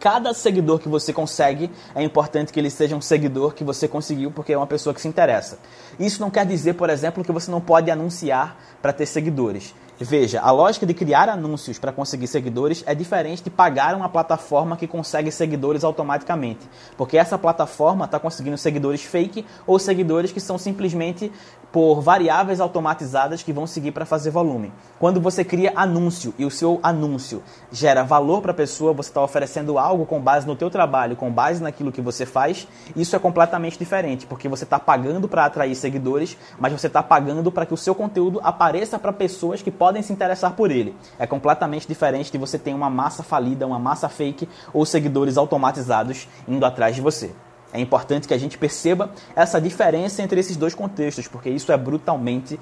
[0.00, 4.30] cada seguidor que você consegue, é importante que ele seja um seguidor que você conseguiu
[4.30, 5.58] porque é uma pessoa que se interessa.
[5.98, 9.74] Isso não quer dizer, por exemplo, que você não pode anunciar para ter seguidores.
[10.02, 14.74] Veja, a lógica de criar anúncios para conseguir seguidores é diferente de pagar uma plataforma
[14.74, 16.66] que consegue seguidores automaticamente.
[16.96, 21.30] Porque essa plataforma está conseguindo seguidores fake ou seguidores que são simplesmente
[21.70, 24.72] por variáveis automatizadas que vão seguir para fazer volume.
[24.98, 29.22] Quando você cria anúncio e o seu anúncio gera valor para a pessoa, você está
[29.22, 33.18] oferecendo algo com base no teu trabalho, com base naquilo que você faz, isso é
[33.18, 37.74] completamente diferente, porque você está pagando para atrair seguidores, mas você está pagando para que
[37.74, 40.94] o seu conteúdo apareça para pessoas que podem se interessar por ele.
[41.18, 46.28] É completamente diferente de você ter uma massa falida, uma massa fake ou seguidores automatizados
[46.46, 47.32] indo atrás de você.
[47.72, 51.76] É importante que a gente perceba essa diferença entre esses dois contextos, porque isso é
[51.76, 52.58] brutalmente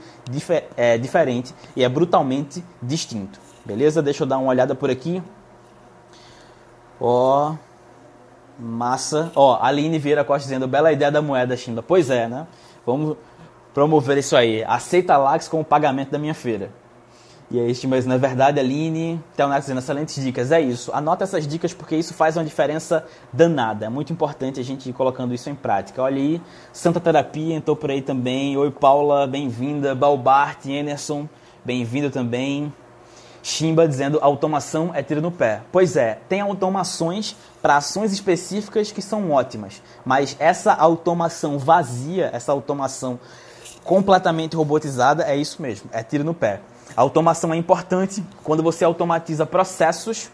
[0.77, 3.41] é, diferente e é brutalmente distinto.
[3.65, 4.03] Beleza?
[4.03, 5.23] Deixa eu dar uma olhada por aqui.
[7.01, 7.55] Ó,
[8.59, 9.33] massa.
[9.35, 11.83] Ó, Aline Vieira Costa dizendo, bela ideia da moeda, Chimba.
[11.83, 12.47] Pois é, né?
[12.85, 13.17] Vamos
[13.73, 14.65] promover isso aí.
[14.65, 16.71] Aceita Lax como pagamento da minha feira.
[17.51, 20.53] E aí, mas na verdade, Aline, Telnax dizendo excelentes dicas.
[20.53, 20.91] É isso.
[20.93, 23.87] Anota essas dicas porque isso faz uma diferença danada.
[23.87, 26.03] É muito importante a gente ir colocando isso em prática.
[26.03, 26.43] Olha aí,
[26.75, 28.55] Santa Terapia entrou por aí também.
[28.59, 29.95] Oi, Paula, bem-vinda.
[29.95, 31.27] Balbart, Enerson,
[31.65, 32.71] bem-vindo também.
[33.43, 35.63] Chimba dizendo automação é tiro no pé.
[35.73, 42.53] Pois é, tem automações para ações específicas que são ótimas, mas essa automação vazia, essa
[42.53, 43.19] automação
[43.85, 46.61] completamente robotizada, é isso mesmo, é tiro no pé.
[46.97, 50.31] A automação é importante quando você automatiza processos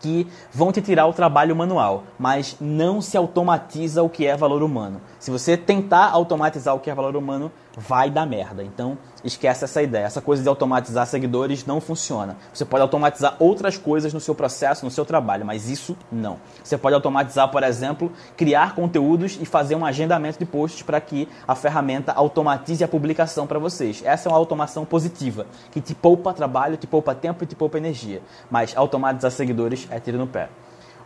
[0.00, 4.62] que vão te tirar o trabalho manual, mas não se automatiza o que é valor
[4.62, 5.00] humano.
[5.18, 8.62] Se você tentar automatizar o que é valor humano, vai dar merda.
[8.62, 10.04] Então, esquece essa ideia.
[10.04, 12.36] Essa coisa de automatizar seguidores não funciona.
[12.52, 16.38] Você pode automatizar outras coisas no seu processo, no seu trabalho, mas isso não.
[16.62, 21.28] Você pode automatizar, por exemplo, criar conteúdos e fazer um agendamento de posts para que
[21.46, 24.02] a ferramenta automatize a publicação para vocês.
[24.04, 27.78] Essa é uma automação positiva, que te poupa trabalho, te poupa tempo e te poupa
[27.78, 28.22] energia.
[28.50, 30.48] Mas automatizar seguidores é tiro no pé.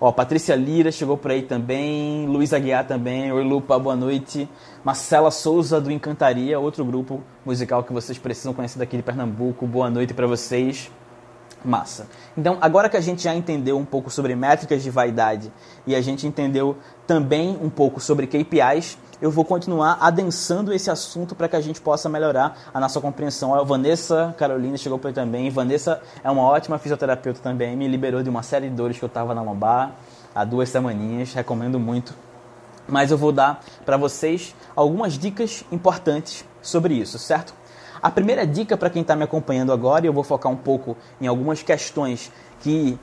[0.05, 4.49] Ó, Patrícia Lira chegou por aí também, Luiz Aguiar também, Oi Lupa, boa noite.
[4.83, 9.65] Marcela Souza do Encantaria, outro grupo musical que vocês precisam conhecer daqui de Pernambuco.
[9.65, 10.91] Boa noite para vocês.
[11.65, 12.09] Massa.
[12.37, 15.53] Então, agora que a gente já entendeu um pouco sobre métricas de vaidade
[15.87, 21.37] e a gente entendeu também um pouco sobre KPIs, eu vou continuar adensando esse assunto
[21.37, 23.55] para que a gente possa melhorar a nossa compreensão.
[23.55, 25.49] A Vanessa Carolina chegou por aí também.
[25.49, 29.07] Vanessa é uma ótima fisioterapeuta também, me liberou de uma série de dores que eu
[29.07, 29.93] estava na lombar
[30.35, 31.33] há duas semaninhas.
[31.33, 32.13] Recomendo muito.
[32.89, 37.55] Mas eu vou dar para vocês algumas dicas importantes sobre isso, certo?
[38.03, 40.97] A primeira dica para quem está me acompanhando agora, e eu vou focar um pouco
[41.21, 42.99] em algumas questões que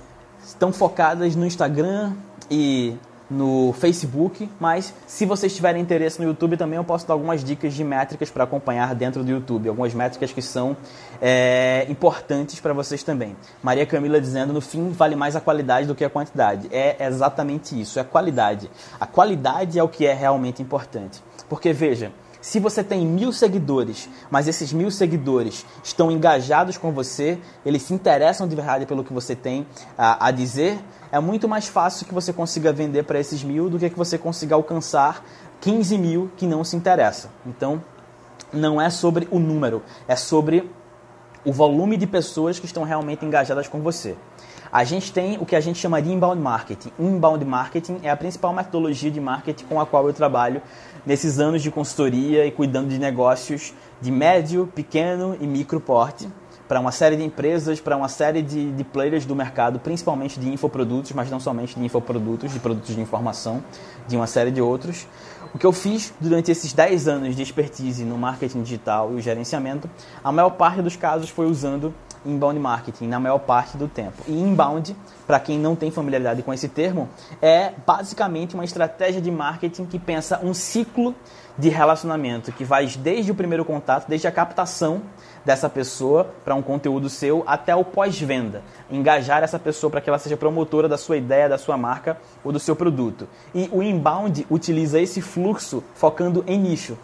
[0.46, 2.12] estão focadas no Instagram
[2.52, 2.98] e
[3.30, 7.74] no Facebook, mas se vocês tiverem interesse no YouTube também eu posso dar algumas dicas
[7.74, 10.76] de métricas para acompanhar dentro do YouTube, algumas métricas que são
[11.22, 13.36] é, importantes para vocês também.
[13.62, 16.68] Maria Camila dizendo, no fim vale mais a qualidade do que a quantidade.
[16.72, 18.70] É exatamente isso, é a qualidade.
[19.00, 21.22] A qualidade é o que é realmente importante.
[21.48, 27.38] Porque veja, se você tem mil seguidores, mas esses mil seguidores estão engajados com você,
[27.66, 30.80] eles se interessam de verdade pelo que você tem a, a dizer,
[31.12, 34.18] é muito mais fácil que você consiga vender para esses mil do que que você
[34.18, 35.24] consiga alcançar
[35.60, 37.30] 15 mil que não se interessam.
[37.46, 37.84] Então,
[38.54, 40.72] não é sobre o número, é sobre
[41.46, 44.16] o volume de pessoas que estão realmente engajadas com você.
[44.72, 46.92] A gente tem o que a gente chama de inbound marketing.
[47.00, 50.62] Inbound marketing é a principal metodologia de marketing com a qual eu trabalho
[51.04, 56.30] nesses anos de consultoria e cuidando de negócios de médio, pequeno e micro porte
[56.68, 60.54] para uma série de empresas, para uma série de, de players do mercado, principalmente de
[60.54, 63.64] infoprodutos, mas não somente de infoprodutos, de produtos de informação,
[64.08, 65.08] de uma série de outros.
[65.52, 69.20] O que eu fiz durante esses 10 anos de expertise no marketing digital e o
[69.20, 69.90] gerenciamento,
[70.24, 71.92] a maior parte dos casos foi usando
[72.26, 74.24] inbound marketing na maior parte do tempo.
[74.28, 77.10] E inbound, para quem não tem familiaridade com esse termo,
[77.42, 81.16] é basicamente uma estratégia de marketing que pensa um ciclo
[81.58, 85.02] de relacionamento que vai desde o primeiro contato, desde a captação
[85.44, 88.62] dessa pessoa para um conteúdo seu até o pós-venda.
[88.90, 92.52] Engajar essa pessoa para que ela seja promotora da sua ideia, da sua marca ou
[92.52, 93.28] do seu produto.
[93.54, 96.98] E o inbound utiliza esse fluxo focando em nicho.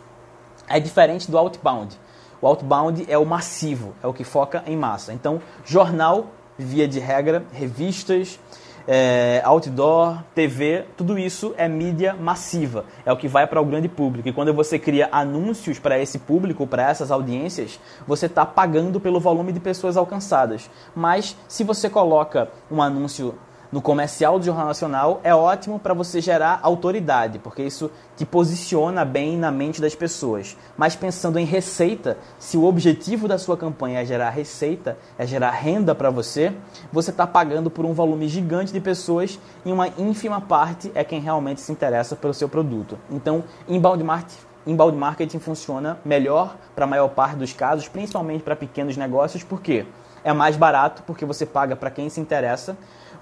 [0.68, 1.98] É diferente do outbound.
[2.42, 5.14] O outbound é o massivo, é o que foca em massa.
[5.14, 8.40] Então, jornal, via de regra, revistas,
[8.88, 13.88] é, outdoor, TV, tudo isso é mídia massiva, é o que vai para o grande
[13.88, 14.30] público.
[14.30, 19.20] E quando você cria anúncios para esse público, para essas audiências, você está pagando pelo
[19.20, 20.70] volume de pessoas alcançadas.
[20.96, 23.36] Mas se você coloca um anúncio
[23.76, 29.04] no comercial do Jornal Nacional é ótimo para você gerar autoridade, porque isso te posiciona
[29.04, 30.56] bem na mente das pessoas.
[30.78, 35.52] Mas pensando em receita, se o objetivo da sua campanha é gerar receita, é gerar
[35.52, 36.54] renda para você,
[36.90, 41.20] você está pagando por um volume gigante de pessoas e uma ínfima parte é quem
[41.20, 42.98] realmente se interessa pelo seu produto.
[43.12, 48.56] Então, inbound marketing inbound marketing funciona melhor para a maior parte dos casos, principalmente para
[48.56, 49.86] pequenos negócios, porque
[50.26, 52.76] é mais barato, porque você paga para quem se interessa,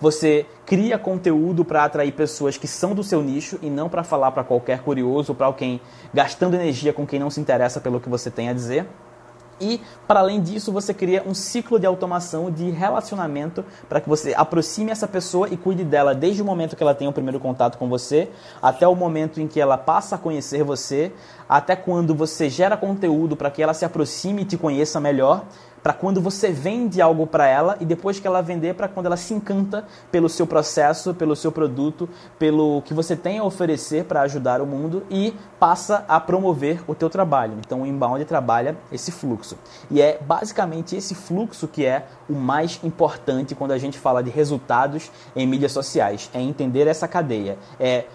[0.03, 4.33] você cria conteúdo para atrair pessoas que são do seu nicho e não para falar
[4.33, 5.79] para qualquer curioso ou para alguém
[6.13, 8.85] gastando energia com quem não se interessa pelo que você tem a dizer.
[9.61, 14.33] E, para além disso, você cria um ciclo de automação de relacionamento para que você
[14.35, 17.77] aproxime essa pessoa e cuide dela desde o momento que ela tem o primeiro contato
[17.77, 18.27] com você,
[18.61, 21.13] até o momento em que ela passa a conhecer você,
[21.47, 25.45] até quando você gera conteúdo para que ela se aproxime e te conheça melhor,
[25.83, 29.17] para quando você vende algo para ela e depois que ela vender para quando ela
[29.17, 34.21] se encanta pelo seu processo, pelo seu produto, pelo que você tem a oferecer para
[34.21, 37.55] ajudar o mundo e passa a promover o teu trabalho.
[37.59, 39.57] Então o inbound trabalha esse fluxo.
[39.91, 44.29] E é basicamente esse fluxo que é o mais importante quando a gente fala de
[44.29, 48.05] resultados em mídias sociais, é entender essa cadeia, é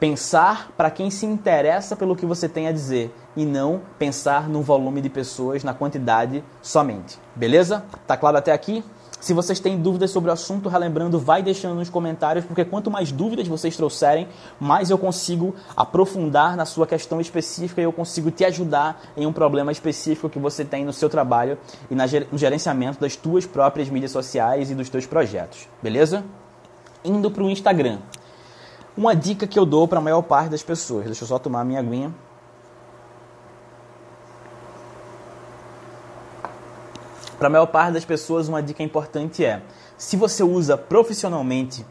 [0.00, 4.62] pensar para quem se interessa pelo que você tem a dizer e não pensar no
[4.62, 7.16] volume de pessoas, na quantidade somente.
[7.36, 7.84] Beleza?
[8.04, 8.82] Tá claro até aqui?
[9.20, 13.12] Se vocês têm dúvidas sobre o assunto, relembrando, vai deixando nos comentários, porque quanto mais
[13.12, 14.26] dúvidas vocês trouxerem,
[14.58, 19.32] mais eu consigo aprofundar na sua questão específica e eu consigo te ajudar em um
[19.32, 24.10] problema específico que você tem no seu trabalho e no gerenciamento das tuas próprias mídias
[24.10, 25.68] sociais e dos teus projetos.
[25.80, 26.24] Beleza?
[27.04, 27.98] Indo para o Instagram.
[28.96, 31.06] Uma dica que eu dou para a maior parte das pessoas.
[31.06, 32.12] Deixa eu só tomar minha aguinha.
[37.38, 39.62] Para a maior parte das pessoas, uma dica importante é:
[39.96, 41.86] se você usa profissionalmente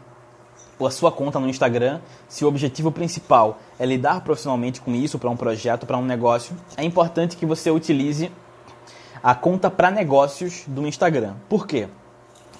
[0.78, 5.30] a sua conta no Instagram, se o objetivo principal é lidar profissionalmente com isso, para
[5.30, 8.30] um projeto, para um negócio, é importante que você utilize
[9.22, 11.34] a conta para negócios do Instagram.
[11.48, 11.88] Por quê?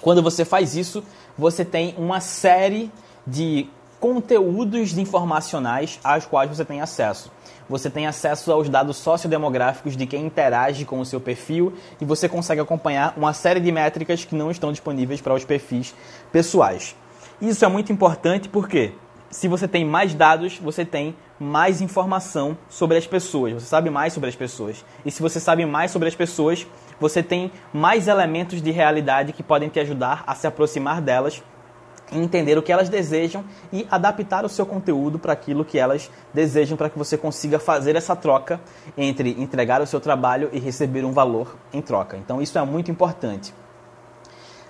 [0.01, 1.03] Quando você faz isso,
[1.37, 2.91] você tem uma série
[3.25, 7.31] de conteúdos informacionais aos quais você tem acesso.
[7.69, 12.27] Você tem acesso aos dados sociodemográficos de quem interage com o seu perfil e você
[12.27, 15.93] consegue acompanhar uma série de métricas que não estão disponíveis para os perfis
[16.31, 16.95] pessoais.
[17.39, 18.93] Isso é muito importante porque
[19.29, 24.11] se você tem mais dados, você tem mais informação sobre as pessoas, você sabe mais
[24.11, 24.83] sobre as pessoas.
[25.05, 26.65] E se você sabe mais sobre as pessoas,
[26.99, 31.43] você tem mais elementos de realidade que podem te ajudar a se aproximar delas
[32.11, 36.77] entender o que elas desejam e adaptar o seu conteúdo para aquilo que elas desejam
[36.77, 38.59] para que você consiga fazer essa troca
[38.97, 42.17] entre entregar o seu trabalho e receber um valor em troca.
[42.17, 43.53] Então isso é muito importante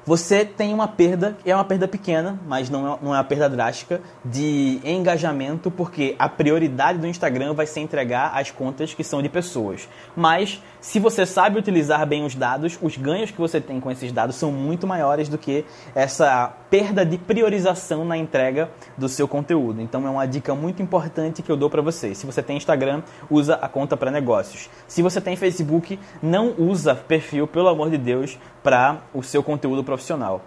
[0.09, 3.47] você tem uma perda, é uma perda pequena, mas não é, não é uma perda
[3.47, 9.21] drástica, de engajamento, porque a prioridade do Instagram vai ser entregar as contas que são
[9.21, 9.87] de pessoas.
[10.15, 14.11] Mas, se você sabe utilizar bem os dados, os ganhos que você tem com esses
[14.11, 19.81] dados são muito maiores do que essa perda de priorização na entrega do seu conteúdo.
[19.81, 22.17] Então, é uma dica muito importante que eu dou para vocês.
[22.17, 24.69] Se você tem Instagram, usa a conta para negócios.
[24.87, 29.83] Se você tem Facebook, não usa perfil, pelo amor de Deus, para o seu conteúdo
[29.83, 30.41] profissional.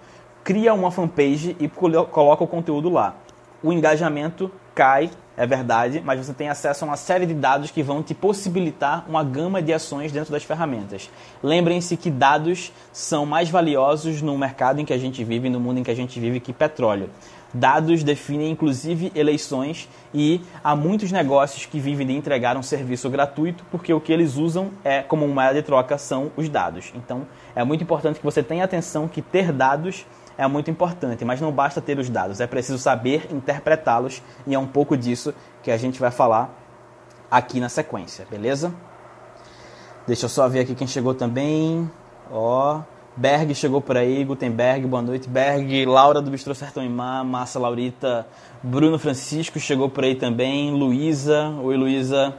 [0.45, 3.17] Cria uma fanpage e coloca o conteúdo lá.
[3.63, 7.83] O engajamento cai, é verdade, mas você tem acesso a uma série de dados que
[7.83, 11.11] vão te possibilitar uma gama de ações dentro das ferramentas.
[11.42, 15.81] Lembrem-se que dados são mais valiosos no mercado em que a gente vive, no mundo
[15.81, 17.09] em que a gente vive, que petróleo.
[17.55, 23.62] Dados definem inclusive eleições e há muitos negócios que vivem de entregar um serviço gratuito
[23.71, 26.92] porque o que eles usam é como moeda de troca são os dados.
[26.95, 31.40] Então é muito importante que você tenha atenção que ter dados é muito importante, mas
[31.40, 35.71] não basta ter os dados, é preciso saber interpretá-los e é um pouco disso que
[35.71, 36.51] a gente vai falar
[37.31, 38.73] aqui na sequência, beleza?
[40.07, 41.90] Deixa eu só ver aqui quem chegou também.
[42.31, 42.81] Ó,
[43.16, 48.27] Berg chegou por aí, Gutenberg, boa noite, Berg, Laura do Bistrô Sertão Imar, Massa Laurita,
[48.62, 52.35] Bruno Francisco chegou por aí também, Luísa, oi Luísa,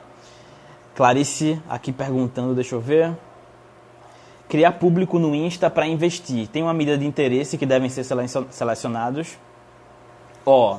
[0.95, 3.15] Clarice aqui perguntando, deixa eu ver.
[4.53, 6.47] Criar público no Insta para investir.
[6.47, 8.06] Tem uma medida de interesse que devem ser
[8.51, 9.35] selecionados.
[10.45, 10.77] Ó,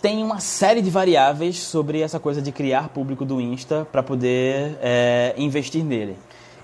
[0.00, 4.78] tem uma série de variáveis sobre essa coisa de criar público do Insta para poder
[4.80, 6.16] é, investir nele.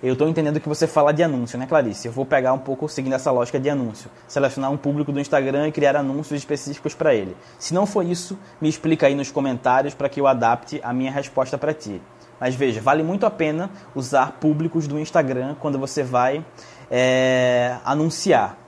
[0.03, 2.09] Eu estou entendendo que você fala de anúncio, né, Clarice?
[2.09, 4.11] Eu vou pegar um pouco seguindo essa lógica de anúncio.
[4.27, 7.37] Selecionar um público do Instagram e criar anúncios específicos para ele.
[7.59, 11.13] Se não for isso, me explica aí nos comentários para que eu adapte a minha
[11.13, 12.01] resposta para ti.
[12.41, 16.45] Mas veja, vale muito a pena usar públicos do Instagram quando você vai
[16.91, 18.59] é, anunciar.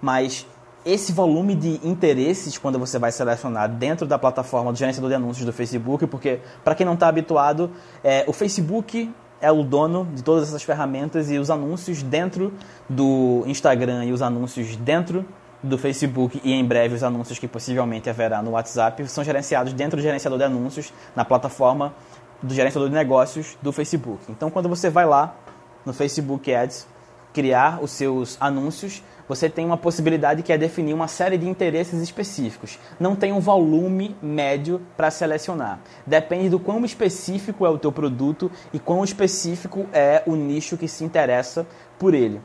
[0.00, 0.46] Mas
[0.84, 5.44] esse volume de interesses quando você vai selecionar dentro da plataforma do gerenciador de anúncios
[5.44, 7.70] do Facebook, porque para quem não está habituado,
[8.02, 12.52] é, o Facebook é o dono de todas essas ferramentas e os anúncios dentro
[12.88, 15.24] do Instagram e os anúncios dentro
[15.62, 19.98] do Facebook e em breve os anúncios que possivelmente haverá no WhatsApp são gerenciados dentro
[19.98, 21.92] do gerenciador de anúncios na plataforma
[22.42, 24.22] do gerenciador de negócios do Facebook.
[24.28, 25.34] Então, quando você vai lá
[25.84, 26.86] no Facebook Ads
[27.32, 32.02] criar os seus anúncios, você tem uma possibilidade que é definir uma série de interesses
[32.02, 32.80] específicos.
[32.98, 35.78] Não tem um volume médio para selecionar.
[36.04, 40.88] Depende do quão específico é o teu produto e quão específico é o nicho que
[40.88, 41.64] se interessa
[41.96, 42.40] por ele.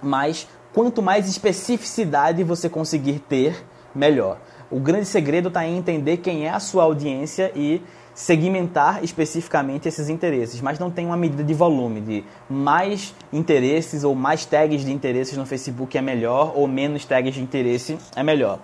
[0.00, 3.64] Mas quanto mais especificidade você conseguir ter,
[3.94, 4.38] melhor.
[4.70, 7.82] O grande segredo está em entender quem é a sua audiência e
[8.14, 14.14] segmentar especificamente esses interesses, mas não tem uma medida de volume, de mais interesses ou
[14.14, 18.58] mais tags de interesses no Facebook é melhor ou menos tags de interesse é melhor.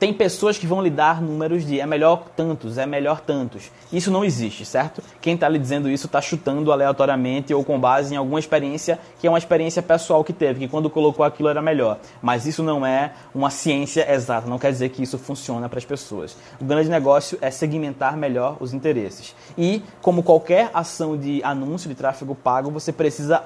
[0.00, 3.70] Tem pessoas que vão lhe dar números de é melhor tantos, é melhor tantos.
[3.92, 5.02] Isso não existe, certo?
[5.20, 9.26] Quem está lhe dizendo isso está chutando aleatoriamente ou com base em alguma experiência que
[9.26, 11.98] é uma experiência pessoal que teve, que quando colocou aquilo era melhor.
[12.22, 15.84] Mas isso não é uma ciência exata, não quer dizer que isso funciona para as
[15.84, 16.34] pessoas.
[16.58, 19.36] O grande negócio é segmentar melhor os interesses.
[19.58, 23.44] E, como qualquer ação de anúncio de tráfego pago, você precisa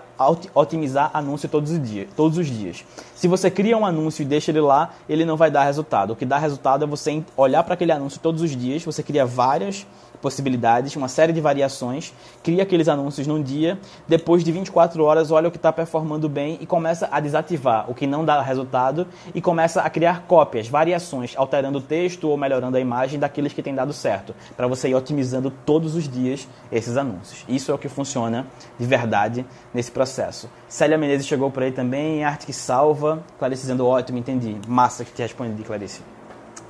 [0.55, 2.09] otimizar anúncio todos os dias.
[2.17, 2.85] Todos os dias.
[3.15, 6.13] Se você cria um anúncio e deixa ele lá, ele não vai dar resultado.
[6.13, 9.27] O que dá resultado é você olhar para aquele anúncio todos os dias, você cria
[9.27, 9.87] várias
[10.25, 15.49] possibilidades, uma série de variações, cria aqueles anúncios num dia, depois de 24 horas olha
[15.49, 19.43] o que está performando bem e começa a desativar o que não dá resultado e
[19.43, 23.75] começa a criar cópias, variações, alterando o texto ou melhorando a imagem daqueles que têm
[23.75, 27.45] dado certo, para você ir otimizando todos os dias esses anúncios.
[27.47, 28.47] Isso é o que funciona
[28.79, 29.45] de verdade
[29.75, 30.49] nesse processo.
[30.67, 34.57] Célia Menezes chegou por aí também, arte que salva, Clarice dizendo ótimo, entendi.
[34.67, 36.01] Massa que te respondi, Clarice.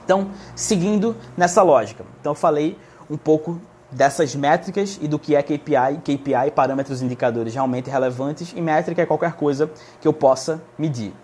[0.05, 2.05] Então, seguindo nessa lógica.
[2.21, 2.77] Então, eu falei
[3.11, 8.61] um pouco dessas métricas e do que é KPI, KPI, parâmetros indicadores realmente relevantes, e
[8.61, 11.15] métrica é qualquer coisa que eu possa medir.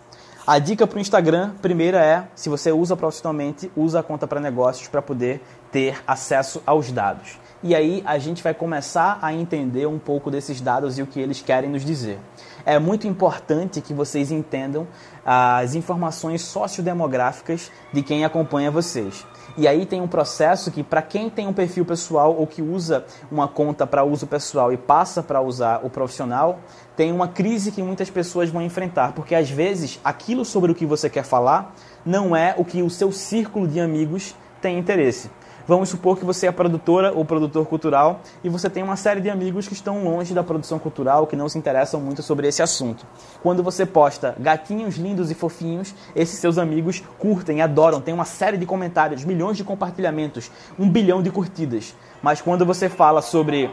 [0.46, 4.40] A dica para o Instagram, primeira é, se você usa profissionalmente, usa a conta para
[4.40, 7.38] negócios para poder ter acesso aos dados.
[7.62, 11.20] E aí a gente vai começar a entender um pouco desses dados e o que
[11.20, 12.18] eles querem nos dizer.
[12.64, 14.86] É muito importante que vocês entendam
[15.24, 19.26] as informações sociodemográficas de quem acompanha vocês.
[19.56, 23.04] E aí tem um processo que, para quem tem um perfil pessoal ou que usa
[23.30, 26.60] uma conta para uso pessoal e passa para usar o profissional,
[26.96, 30.86] tem uma crise que muitas pessoas vão enfrentar, porque às vezes aquilo sobre o que
[30.86, 31.74] você quer falar
[32.04, 35.30] não é o que o seu círculo de amigos tem interesse.
[35.66, 39.30] Vamos supor que você é produtora ou produtor cultural e você tem uma série de
[39.30, 43.06] amigos que estão longe da produção cultural, que não se interessam muito sobre esse assunto.
[43.40, 48.56] Quando você posta gatinhos lindos e fofinhos, esses seus amigos curtem, adoram, tem uma série
[48.56, 51.94] de comentários, milhões de compartilhamentos, um bilhão de curtidas.
[52.20, 53.70] Mas quando você fala sobre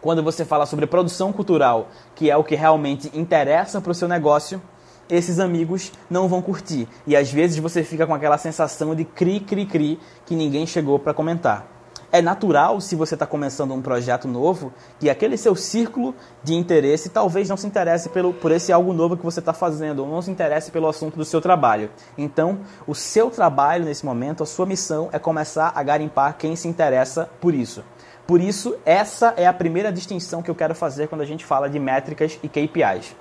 [0.00, 4.06] quando você fala sobre produção cultural, que é o que realmente interessa para o seu
[4.06, 4.60] negócio,
[5.08, 6.88] esses amigos não vão curtir.
[7.06, 10.98] E às vezes você fica com aquela sensação de cri, cri, cri, que ninguém chegou
[10.98, 11.78] para comentar.
[12.10, 17.10] É natural, se você está começando um projeto novo, que aquele seu círculo de interesse
[17.10, 20.22] talvez não se interesse pelo, por esse algo novo que você está fazendo, ou não
[20.22, 21.90] se interesse pelo assunto do seu trabalho.
[22.16, 26.66] Então, o seu trabalho nesse momento, a sua missão é começar a garimpar quem se
[26.66, 27.84] interessa por isso.
[28.26, 31.68] Por isso, essa é a primeira distinção que eu quero fazer quando a gente fala
[31.68, 33.14] de métricas e KPIs.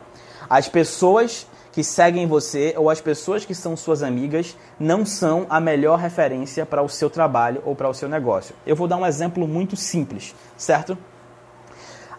[0.49, 1.45] As pessoas
[1.77, 6.65] que seguem você ou as pessoas que são suas amigas não são a melhor referência
[6.65, 8.55] para o seu trabalho ou para o seu negócio.
[8.65, 10.97] Eu vou dar um exemplo muito simples, certo?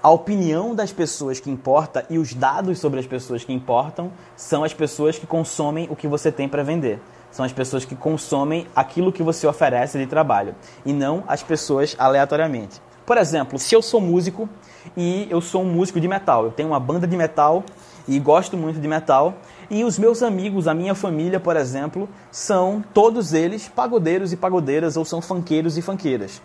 [0.00, 4.62] A opinião das pessoas que importa e os dados sobre as pessoas que importam são
[4.62, 7.00] as pessoas que consomem o que você tem para vender.
[7.32, 10.54] São as pessoas que consomem aquilo que você oferece de trabalho
[10.86, 12.80] e não as pessoas aleatoriamente.
[13.04, 14.48] Por exemplo, se eu sou músico
[14.96, 17.64] e eu sou um músico de metal, eu tenho uma banda de metal
[18.08, 19.34] e gosto muito de metal.
[19.70, 24.96] E os meus amigos, a minha família, por exemplo, são todos eles pagodeiros e pagodeiras
[24.96, 26.40] ou são funkeiros e funkeiras.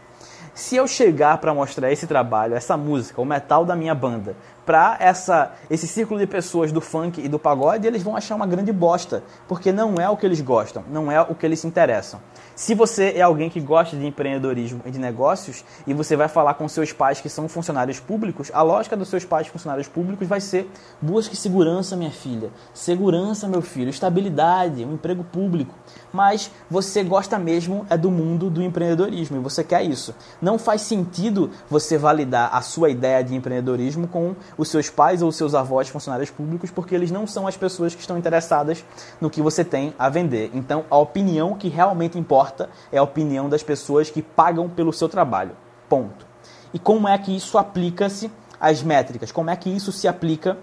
[0.54, 4.96] Se eu chegar para mostrar esse trabalho, essa música, o metal da minha banda, para
[5.00, 8.72] essa esse círculo de pessoas do funk e do pagode, eles vão achar uma grande
[8.72, 12.20] bosta, porque não é o que eles gostam, não é o que eles se interessam.
[12.56, 16.54] Se você é alguém que gosta de empreendedorismo e de negócios e você vai falar
[16.54, 20.40] com seus pais que são funcionários públicos, a lógica dos seus pais funcionários públicos vai
[20.40, 20.70] ser:
[21.02, 25.74] busque segurança, minha filha, segurança, meu filho, estabilidade, um emprego público.
[26.12, 30.14] Mas você gosta mesmo é do mundo do empreendedorismo e você quer isso.
[30.40, 35.30] Não faz sentido você validar a sua ideia de empreendedorismo com os seus pais ou
[35.30, 38.86] os seus avós funcionários públicos, porque eles não são as pessoas que estão interessadas
[39.20, 40.52] no que você tem a vender.
[40.54, 44.92] Então, a opinião que realmente importa importa é a opinião das pessoas que pagam pelo
[44.92, 45.56] seu trabalho.
[45.88, 46.26] Ponto.
[46.74, 48.30] E como é que isso aplica-se
[48.60, 49.32] às métricas?
[49.32, 50.58] Como é que isso se aplica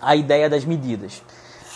[0.00, 1.22] à ideia das medidas?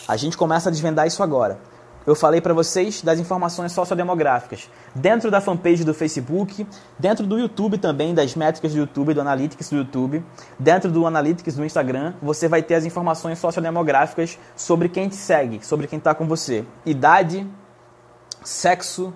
[0.09, 1.59] A gente começa a desvendar isso agora.
[2.07, 4.69] Eu falei para vocês das informações sociodemográficas.
[4.95, 6.67] Dentro da fanpage do Facebook,
[6.99, 10.23] dentro do YouTube também, das métricas do YouTube, do Analytics do YouTube,
[10.59, 15.65] dentro do Analytics do Instagram, você vai ter as informações sociodemográficas sobre quem te segue,
[15.65, 16.67] sobre quem está com você.
[16.85, 17.47] Idade,
[18.45, 19.13] sexo,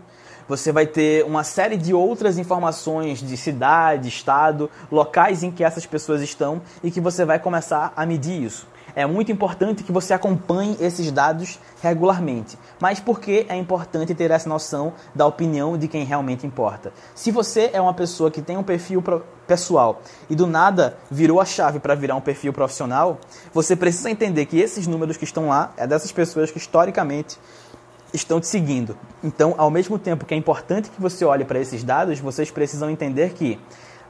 [0.49, 5.85] você vai ter uma série de outras informações de cidade, estado, locais em que essas
[5.85, 8.67] pessoas estão e que você vai começar a medir isso.
[8.97, 12.59] É muito importante que você acompanhe esses dados regularmente.
[12.81, 16.93] Mas por que é importante ter essa noção da opinião de quem realmente importa?
[17.15, 19.05] Se você é uma pessoa que tem um perfil
[19.47, 23.19] pessoal e do nada virou a chave para virar um perfil profissional,
[23.53, 27.39] você precisa entender que esses números que estão lá é dessas pessoas que historicamente
[28.13, 28.97] estão te seguindo.
[29.23, 32.91] Então, ao mesmo tempo que é importante que você olhe para esses dados, vocês precisam
[32.91, 33.59] entender que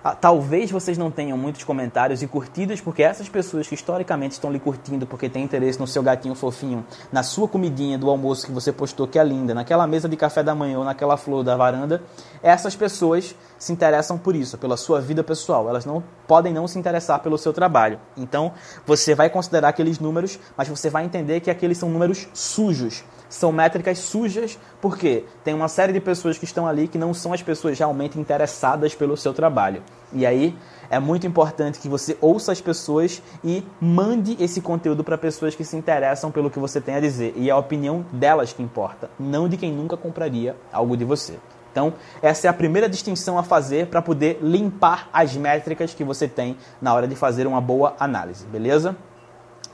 [0.03, 4.53] ah, talvez vocês não tenham muitos comentários e curtidas, porque essas pessoas que historicamente estão
[4.53, 8.53] lhe curtindo porque têm interesse no seu gatinho fofinho, na sua comidinha do almoço que
[8.53, 11.57] você postou que é linda, naquela mesa de café da manhã ou naquela flor da
[11.57, 12.01] varanda,
[12.41, 15.69] essas pessoas se interessam por isso, pela sua vida pessoal.
[15.69, 17.99] Elas não podem não se interessar pelo seu trabalho.
[18.17, 18.53] Então,
[18.87, 23.53] você vai considerar aqueles números, mas você vai entender que aqueles são números sujos são
[23.53, 27.43] métricas sujas, porque tem uma série de pessoas que estão ali que não são as
[27.43, 29.83] pessoas realmente interessadas pelo seu trabalho.
[30.13, 30.57] E aí
[30.91, 35.65] é muito importante que você ouça as pessoas e mande esse conteúdo para pessoas que
[35.65, 37.35] se interessam pelo que você tem a dizer.
[37.37, 41.39] E é a opinião delas que importa, não de quem nunca compraria algo de você.
[41.71, 46.27] Então, essa é a primeira distinção a fazer para poder limpar as métricas que você
[46.27, 48.97] tem na hora de fazer uma boa análise, beleza?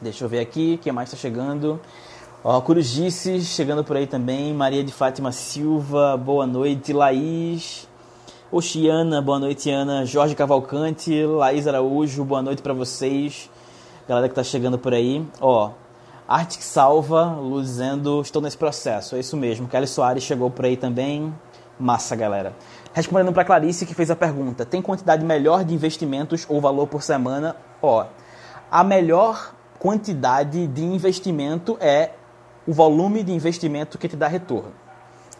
[0.03, 1.81] Deixa eu ver aqui, quem mais está chegando?
[2.47, 4.53] Ó, Corujice chegando por aí também.
[4.53, 6.93] Maria de Fátima Silva, boa noite.
[6.93, 7.89] Laís.
[8.53, 10.05] Oxiana, boa noite, Ana.
[10.05, 13.51] Jorge Cavalcante, Laís Araújo, boa noite para vocês.
[14.07, 15.27] Galera que tá chegando por aí.
[15.41, 15.71] Ó,
[16.29, 19.17] Artic Salva, Luzendo, estou nesse processo.
[19.17, 19.67] É isso mesmo.
[19.67, 21.35] Kelly Soares chegou por aí também.
[21.81, 22.55] Massa, galera.
[22.93, 27.03] Respondendo para Clarice que fez a pergunta: tem quantidade melhor de investimentos ou valor por
[27.03, 27.57] semana?
[27.81, 28.05] Ó,
[28.71, 32.11] a melhor quantidade de investimento é
[32.67, 34.73] o volume de investimento que te dá retorno.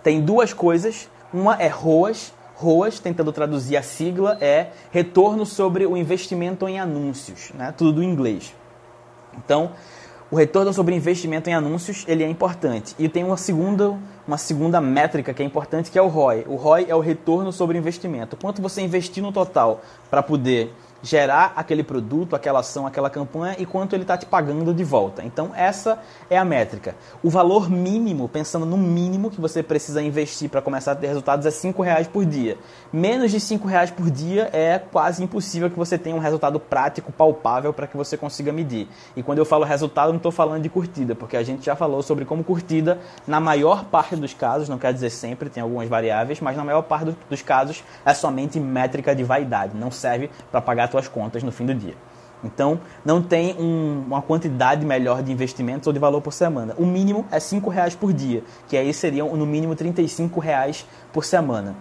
[0.03, 5.97] Tem duas coisas, uma é ROAS, ROAS, tentando traduzir a sigla, é retorno sobre o
[5.97, 7.75] investimento em anúncios, né?
[7.77, 8.55] tudo do inglês.
[9.37, 9.73] Então,
[10.31, 12.95] o retorno sobre investimento em anúncios ele é importante.
[12.99, 13.97] E tem uma segunda,
[14.27, 16.45] uma segunda métrica que é importante, que é o ROI.
[16.49, 18.37] O ROI é o retorno sobre investimento.
[18.37, 20.75] Quanto você investir no total para poder
[21.05, 25.23] gerar aquele produto, aquela ação, aquela campanha e quanto ele está te pagando de volta.
[25.23, 25.99] Então, essa
[26.31, 26.97] é a métrica.
[27.23, 31.45] O valor mínimo, pensando no mínimo que você precisa investir para começar a ter resultados,
[31.45, 32.57] é R$ reais por dia.
[32.91, 37.13] Menos de R$ reais por dia é quase impossível que você tenha um resultado prático,
[37.13, 38.89] palpável, para que você consiga medir.
[39.15, 42.03] E quando eu falo resultado, não estou falando de curtida, porque a gente já falou
[42.03, 46.41] sobre como curtida, na maior parte dos casos, não quer dizer sempre, tem algumas variáveis,
[46.41, 50.94] mas na maior parte dos casos é somente métrica de vaidade, não serve para pagar
[50.95, 51.95] suas contas no fim do dia.
[52.43, 56.75] Então, não tem um, uma quantidade melhor de investimentos ou de valor por semana.
[56.79, 61.25] O mínimo é R$ reais por dia, que aí seriam no mínimo R$ reais por
[61.25, 61.75] semana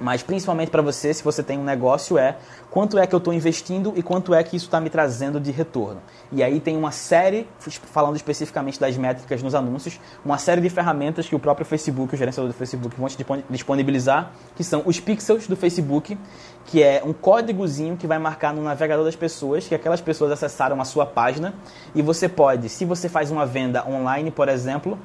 [0.00, 2.36] mas principalmente para você, se você tem um negócio, é
[2.70, 5.50] quanto é que eu estou investindo e quanto é que isso está me trazendo de
[5.50, 6.00] retorno.
[6.30, 11.28] E aí tem uma série, falando especificamente das métricas nos anúncios, uma série de ferramentas
[11.28, 13.16] que o próprio Facebook, o gerenciador do Facebook, vão te
[13.48, 16.18] disponibilizar, que são os pixels do Facebook,
[16.66, 20.80] que é um códigozinho que vai marcar no navegador das pessoas, que aquelas pessoas acessaram
[20.80, 21.54] a sua página,
[21.94, 24.98] e você pode, se você faz uma venda online, por exemplo,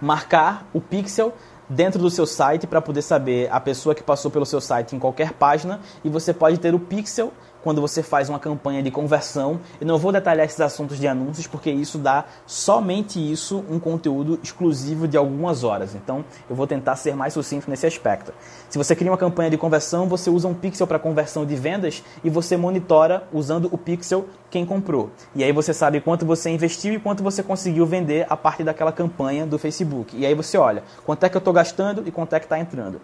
[0.00, 1.32] marcar o pixel
[1.68, 4.98] dentro do seu site para poder saber a pessoa que passou pelo seu site em
[4.98, 7.32] qualquer página e você pode ter o pixel
[7.64, 9.58] quando você faz uma campanha de conversão.
[9.80, 14.38] Eu não vou detalhar esses assuntos de anúncios porque isso dá somente isso um conteúdo
[14.42, 15.94] exclusivo de algumas horas.
[15.94, 18.34] Então, eu vou tentar ser mais sucinto nesse aspecto.
[18.68, 22.04] Se você cria uma campanha de conversão, você usa um pixel para conversão de vendas
[22.22, 25.10] e você monitora usando o pixel quem comprou.
[25.34, 28.92] E aí você sabe quanto você investiu e quanto você conseguiu vender a partir daquela
[28.92, 30.16] campanha do Facebook.
[30.16, 32.58] E aí você olha quanto é que eu estou gastando e quanto é que está
[32.58, 33.00] entrando.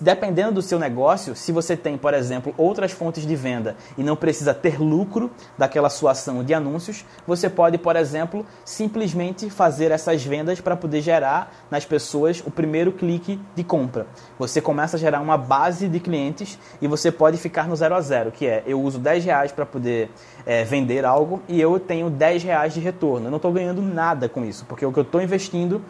[0.00, 4.16] Dependendo do seu negócio, se você tem, por exemplo, outras fontes de venda e não
[4.16, 10.24] precisa ter lucro daquela sua ação de anúncios, você pode, por exemplo, simplesmente fazer essas
[10.24, 14.06] vendas para poder gerar nas pessoas o primeiro clique de compra.
[14.38, 18.00] Você começa a gerar uma base de clientes e você pode ficar no zero a
[18.00, 20.10] zero, que é eu uso 10 reais para poder
[20.46, 23.26] é, vender algo e eu tenho 10 reais de retorno.
[23.26, 25.82] Eu não estou ganhando nada com isso, porque o que eu estou investindo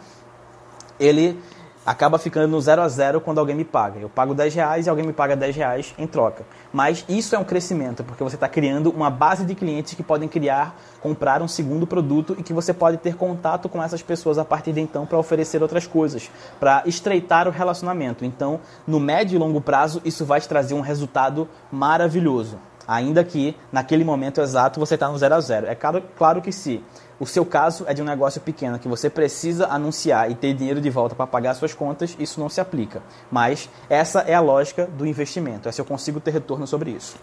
[0.99, 1.39] ele
[1.85, 3.99] acaba ficando no zero a zero quando alguém me paga.
[3.99, 6.45] Eu pago 10 reais e alguém me paga 10 reais em troca.
[6.71, 10.27] Mas isso é um crescimento, porque você está criando uma base de clientes que podem
[10.27, 14.45] criar, comprar um segundo produto e que você pode ter contato com essas pessoas a
[14.45, 16.29] partir de então para oferecer outras coisas,
[16.59, 18.25] para estreitar o relacionamento.
[18.25, 22.57] Então, no médio e longo prazo, isso vai te trazer um resultado maravilhoso.
[22.87, 25.67] Ainda que naquele momento exato você está no zero a zero.
[25.67, 26.83] É claro, claro que se
[27.23, 30.81] o seu caso é de um negócio pequeno que você precisa anunciar e ter dinheiro
[30.81, 33.01] de volta para pagar suas contas, isso não se aplica.
[33.31, 35.69] Mas essa é a lógica do investimento.
[35.69, 37.15] É se eu consigo ter retorno sobre isso.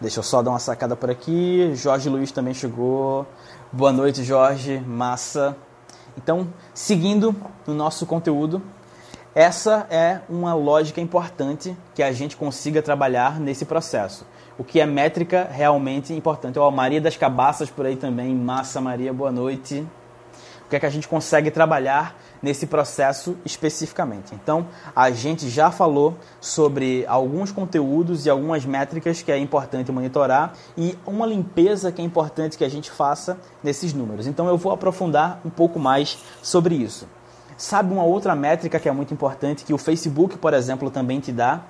[0.00, 1.70] Deixa eu só dar uma sacada por aqui.
[1.74, 3.26] Jorge Luiz também chegou.
[3.70, 4.80] Boa noite, Jorge.
[4.80, 5.54] Massa.
[6.16, 7.36] Então, seguindo
[7.66, 8.62] no nosso conteúdo,
[9.34, 14.24] essa é uma lógica importante que a gente consiga trabalhar nesse processo
[14.58, 16.58] o que é métrica realmente importante.
[16.58, 19.86] Ó, Maria das Cabaças por aí também, Massa Maria, boa noite.
[20.64, 24.34] O que é que a gente consegue trabalhar nesse processo especificamente?
[24.34, 30.54] Então, a gente já falou sobre alguns conteúdos e algumas métricas que é importante monitorar
[30.76, 34.26] e uma limpeza que é importante que a gente faça nesses números.
[34.26, 37.06] Então, eu vou aprofundar um pouco mais sobre isso.
[37.56, 41.30] Sabe uma outra métrica que é muito importante que o Facebook, por exemplo, também te
[41.30, 41.62] dá?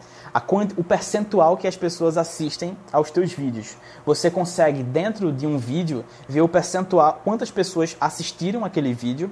[0.77, 3.77] O percentual que as pessoas assistem aos teus vídeos.
[4.05, 9.31] Você consegue, dentro de um vídeo, ver o percentual, quantas pessoas assistiram aquele vídeo,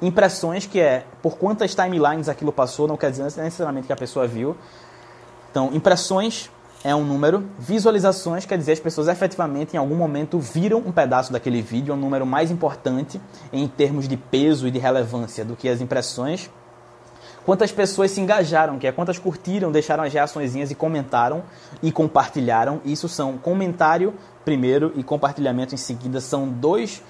[0.00, 4.26] impressões, que é por quantas timelines aquilo passou, não quer dizer necessariamente que a pessoa
[4.26, 4.56] viu.
[5.50, 6.50] Então, impressões
[6.84, 11.32] é um número, visualizações quer dizer as pessoas efetivamente em algum momento viram um pedaço
[11.32, 13.20] daquele vídeo, é um número mais importante
[13.52, 16.50] em termos de peso e de relevância do que as impressões
[17.46, 21.44] quantas pessoas se engajaram, que é quantas curtiram, deixaram as reaçõezinhas e comentaram
[21.80, 22.80] e compartilharam.
[22.84, 24.12] Isso são comentário
[24.44, 26.20] primeiro e compartilhamento em seguida.
[26.20, 27.02] São dois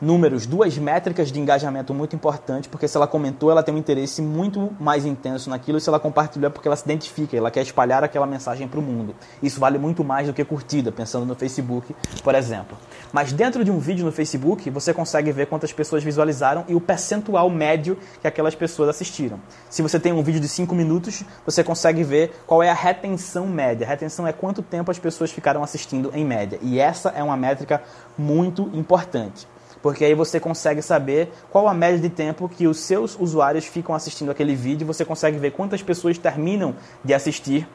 [0.00, 4.20] números, duas métricas de engajamento muito importantes, porque se ela comentou, ela tem um interesse
[4.22, 7.62] muito mais intenso naquilo, e se ela compartilhou é porque ela se identifica, ela quer
[7.62, 9.14] espalhar aquela mensagem para o mundo.
[9.42, 12.76] Isso vale muito mais do que curtida, pensando no Facebook, por exemplo.
[13.12, 16.80] Mas dentro de um vídeo no Facebook, você consegue ver quantas pessoas visualizaram e o
[16.80, 19.40] percentual médio que aquelas pessoas assistiram.
[19.70, 23.46] Se você tem um vídeo de 5 minutos, você consegue ver qual é a retenção
[23.46, 23.86] média.
[23.86, 26.58] A retenção é quanto tempo as pessoas ficaram assistindo em média.
[26.62, 27.82] E essa é uma métrica
[28.18, 29.46] muito importante
[29.84, 33.94] porque aí você consegue saber qual a média de tempo que os seus usuários ficam
[33.94, 36.74] assistindo aquele vídeo, você consegue ver quantas pessoas terminam
[37.04, 37.68] de assistir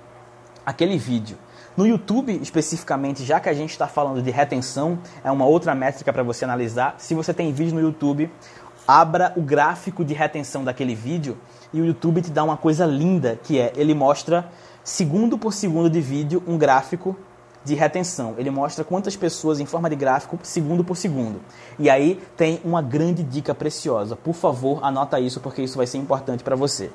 [0.66, 1.38] aquele vídeo.
[1.78, 6.12] No YouTube, especificamente, já que a gente está falando de retenção, é uma outra métrica
[6.12, 6.96] para você analisar.
[6.98, 8.32] Se você tem vídeo no YouTube,
[8.88, 11.38] abra o gráfico de retenção daquele vídeo
[11.72, 14.50] e o YouTube te dá uma coisa linda, que é ele mostra
[14.84, 17.16] segundo por segundo de vídeo um gráfico
[17.70, 18.34] de retenção.
[18.38, 21.40] Ele mostra quantas pessoas em forma de gráfico, segundo por segundo.
[21.78, 24.16] E aí tem uma grande dica preciosa.
[24.16, 26.90] Por favor, anota isso porque isso vai ser importante para você.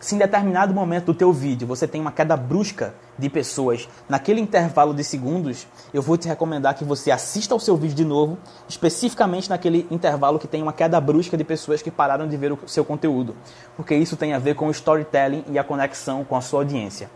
[0.00, 4.40] Se em determinado momento do teu vídeo você tem uma queda brusca de pessoas naquele
[4.40, 8.36] intervalo de segundos, eu vou te recomendar que você assista ao seu vídeo de novo,
[8.68, 12.58] especificamente naquele intervalo que tem uma queda brusca de pessoas que pararam de ver o
[12.66, 13.34] seu conteúdo,
[13.76, 17.08] porque isso tem a ver com o storytelling e a conexão com a sua audiência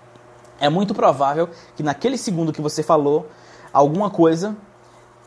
[0.61, 3.29] é muito provável que naquele segundo que você falou
[3.73, 4.57] alguma coisa,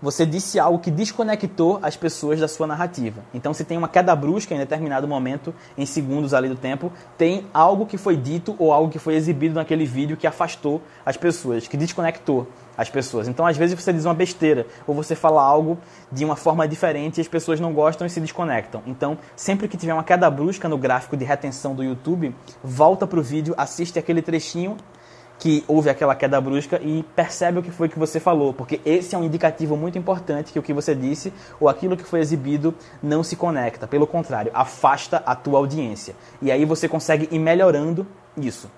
[0.02, 3.22] você disse algo que desconectou as pessoas da sua narrativa.
[3.34, 7.46] Então, se tem uma queda brusca em determinado momento, em segundos ali do tempo, tem
[7.54, 11.68] algo que foi dito ou algo que foi exibido naquele vídeo que afastou as pessoas,
[11.68, 13.28] que desconectou as pessoas.
[13.28, 15.78] Então, às vezes você diz uma besteira ou você fala algo
[16.12, 18.82] de uma forma diferente e as pessoas não gostam e se desconectam.
[18.88, 23.20] Então, sempre que tiver uma queda brusca no gráfico de retenção do YouTube, volta para
[23.20, 24.78] o vídeo, assiste aquele trechinho
[25.42, 29.16] que houve aquela queda brusca e percebe o que foi que você falou, porque esse
[29.16, 32.76] é um indicativo muito importante que o que você disse ou aquilo que foi exibido
[33.02, 36.16] não se conecta, pelo contrário, afasta a tua audiência.
[36.44, 38.06] E aí você consegue ir melhorando
[38.38, 38.70] isso.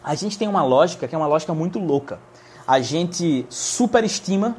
[0.00, 2.20] A gente tem uma lógica que é uma lógica muito louca.
[2.66, 4.56] a gente superestima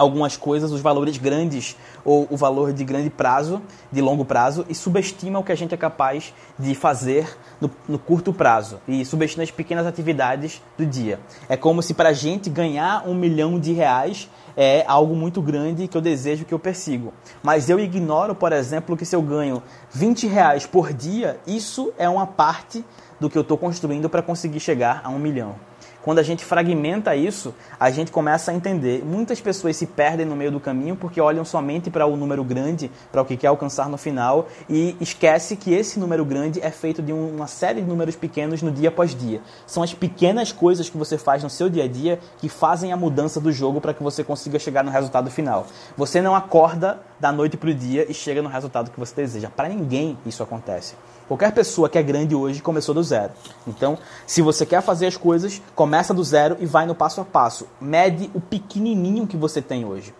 [0.00, 3.60] algumas coisas, os valores grandes ou o valor de grande prazo,
[3.92, 7.98] de longo prazo, e subestima o que a gente é capaz de fazer no, no
[7.98, 11.20] curto prazo e subestima as pequenas atividades do dia.
[11.48, 15.86] É como se para a gente ganhar um milhão de reais é algo muito grande
[15.86, 17.12] que eu desejo, que eu persigo.
[17.42, 22.08] Mas eu ignoro, por exemplo, que se eu ganho 20 reais por dia, isso é
[22.08, 22.84] uma parte
[23.20, 25.69] do que eu estou construindo para conseguir chegar a um milhão.
[26.02, 29.04] Quando a gente fragmenta isso, a gente começa a entender.
[29.04, 32.90] Muitas pessoas se perdem no meio do caminho porque olham somente para o número grande,
[33.12, 37.02] para o que quer alcançar no final e esquece que esse número grande é feito
[37.02, 39.42] de uma série de números pequenos no dia após dia.
[39.66, 42.96] São as pequenas coisas que você faz no seu dia a dia que fazem a
[42.96, 45.66] mudança do jogo para que você consiga chegar no resultado final.
[45.96, 49.50] Você não acorda da noite para o dia e chega no resultado que você deseja.
[49.50, 50.94] Para ninguém isso acontece.
[51.30, 53.30] Qualquer pessoa que é grande hoje começou do zero.
[53.64, 57.24] Então, se você quer fazer as coisas, começa do zero e vai no passo a
[57.24, 57.68] passo.
[57.80, 60.12] Mede o pequenininho que você tem hoje.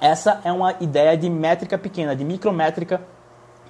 [0.00, 3.02] Essa é uma ideia de métrica pequena, de micrométrica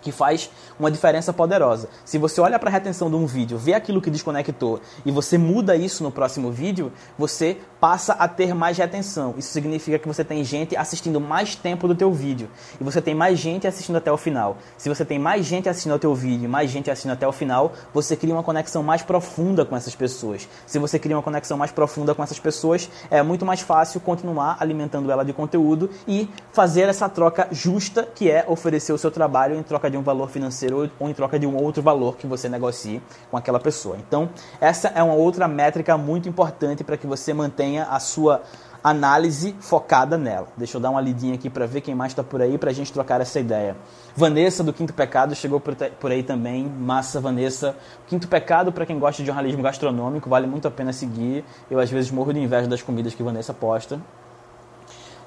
[0.01, 1.88] que faz uma diferença poderosa.
[2.05, 5.38] Se você olha para a retenção de um vídeo, vê aquilo que desconectou e você
[5.38, 9.34] muda isso no próximo vídeo, você passa a ter mais retenção.
[9.36, 12.49] Isso significa que você tem gente assistindo mais tempo do teu vídeo
[12.80, 14.59] e você tem mais gente assistindo até o final.
[14.76, 17.72] Se você tem mais gente assistindo ao teu vídeo, mais gente assistindo até o final,
[17.92, 20.49] você cria uma conexão mais profunda com essas pessoas.
[20.66, 24.57] Se você cria uma conexão mais profunda com essas pessoas, é muito mais fácil continuar
[24.61, 29.57] alimentando ela de conteúdo e fazer essa troca justa, que é oferecer o seu trabalho
[29.57, 32.49] em troca de um valor financeiro ou em troca de um outro valor que você
[32.49, 33.97] negocie com aquela pessoa.
[33.99, 34.28] Então,
[34.61, 38.43] essa é uma outra métrica muito importante para que você mantenha a sua
[38.82, 40.49] análise focada nela.
[40.57, 42.72] Deixa eu dar uma lidinha aqui para ver quem mais está por aí para a
[42.72, 43.76] gente trocar essa ideia.
[44.14, 46.64] Vanessa do Quinto Pecado chegou por aí também.
[46.64, 47.76] Massa, Vanessa.
[48.07, 51.45] Quinto Pecado, para quem gosta de jornalismo gastronômico, vale muito a pena seguir.
[51.70, 54.01] Eu às vezes morro de inveja das comidas que Vanessa posta.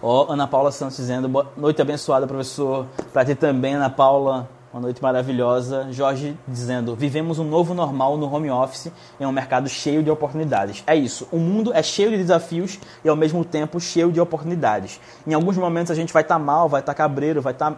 [0.04, 2.88] Ó, oh, Ana Paula Santos dizendo, boa noite abençoada, professor.
[3.14, 4.50] Para ti também, Ana Paula.
[4.74, 5.90] Uma noite maravilhosa.
[5.92, 10.84] Jorge dizendo: Vivemos um novo normal no home office em um mercado cheio de oportunidades.
[10.88, 11.28] É isso.
[11.32, 15.00] O mundo é cheio de desafios e ao mesmo tempo cheio de oportunidades.
[15.28, 17.72] Em alguns momentos a gente vai estar tá mal, vai estar tá cabreiro, vai estar
[17.72, 17.78] tá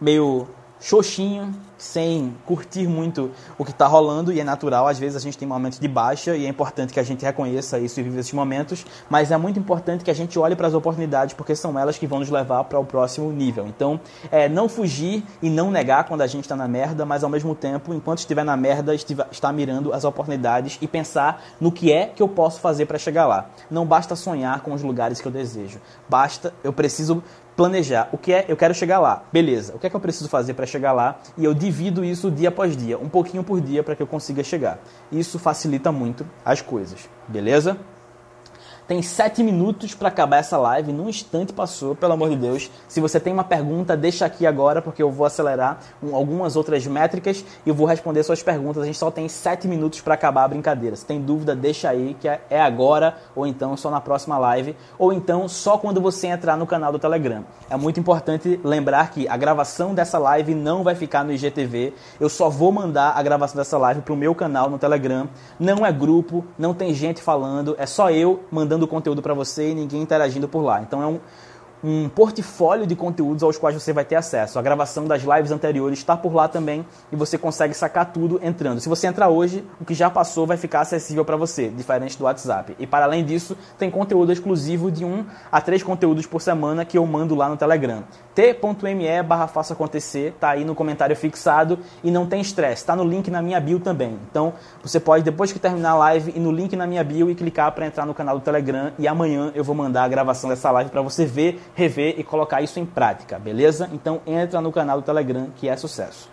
[0.00, 0.48] meio
[0.80, 5.38] xoxinho, sem curtir muito o que está rolando, e é natural, às vezes a gente
[5.38, 8.32] tem momentos de baixa, e é importante que a gente reconheça isso e viva esses
[8.32, 11.96] momentos, mas é muito importante que a gente olhe para as oportunidades, porque são elas
[11.96, 13.66] que vão nos levar para o próximo nível.
[13.66, 14.00] Então,
[14.30, 17.54] é não fugir e não negar quando a gente está na merda, mas ao mesmo
[17.54, 22.22] tempo, enquanto estiver na merda, estar mirando as oportunidades e pensar no que é que
[22.22, 23.50] eu posso fazer para chegar lá.
[23.70, 27.22] Não basta sonhar com os lugares que eu desejo, basta, eu preciso
[27.58, 28.08] planejar.
[28.12, 30.54] O que é, eu quero chegar lá, beleza, o que é que eu preciso fazer
[30.54, 31.18] para chegar lá?
[31.36, 34.44] E eu divido isso dia após dia, um pouquinho por dia para que eu consiga
[34.44, 34.78] chegar.
[35.10, 37.76] Isso facilita muito as coisas, beleza?
[38.88, 40.94] Tem sete minutos para acabar essa live.
[40.94, 42.70] Num instante passou, pelo amor de Deus.
[42.88, 46.86] Se você tem uma pergunta, deixa aqui agora, porque eu vou acelerar um, algumas outras
[46.86, 48.82] métricas e eu vou responder suas perguntas.
[48.82, 50.96] A gente só tem sete minutos para acabar a brincadeira.
[50.96, 54.74] Se tem dúvida, deixa aí, que é, é agora, ou então só na próxima live,
[54.98, 57.44] ou então só quando você entrar no canal do Telegram.
[57.68, 61.92] É muito importante lembrar que a gravação dessa live não vai ficar no IGTV.
[62.18, 65.28] Eu só vou mandar a gravação dessa live para o meu canal no Telegram.
[65.60, 69.70] Não é grupo, não tem gente falando, é só eu mandando mandando conteúdo para você
[69.70, 70.80] e ninguém interagindo por lá.
[70.80, 71.18] Então é um,
[71.82, 74.58] um portfólio de conteúdos aos quais você vai ter acesso.
[74.58, 78.80] A gravação das lives anteriores está por lá também e você consegue sacar tudo entrando.
[78.80, 82.24] Se você entrar hoje, o que já passou vai ficar acessível para você, diferente do
[82.24, 82.74] WhatsApp.
[82.78, 86.98] E para além disso, tem conteúdo exclusivo de um a três conteúdos por semana que
[86.98, 88.02] eu mando lá no Telegram.
[88.34, 93.04] t.me barra faça acontecer, tá aí no comentário fixado e não tem estresse, tá no
[93.04, 94.18] link na minha bio também.
[94.30, 94.52] Então,
[94.82, 97.72] você pode depois que terminar a live ir no link na minha bio e clicar
[97.72, 100.90] para entrar no canal do Telegram e amanhã eu vou mandar a gravação dessa live
[100.90, 103.88] para você ver rever e colocar isso em prática, beleza?
[103.92, 106.28] Então entra no canal do Telegram que é sucesso.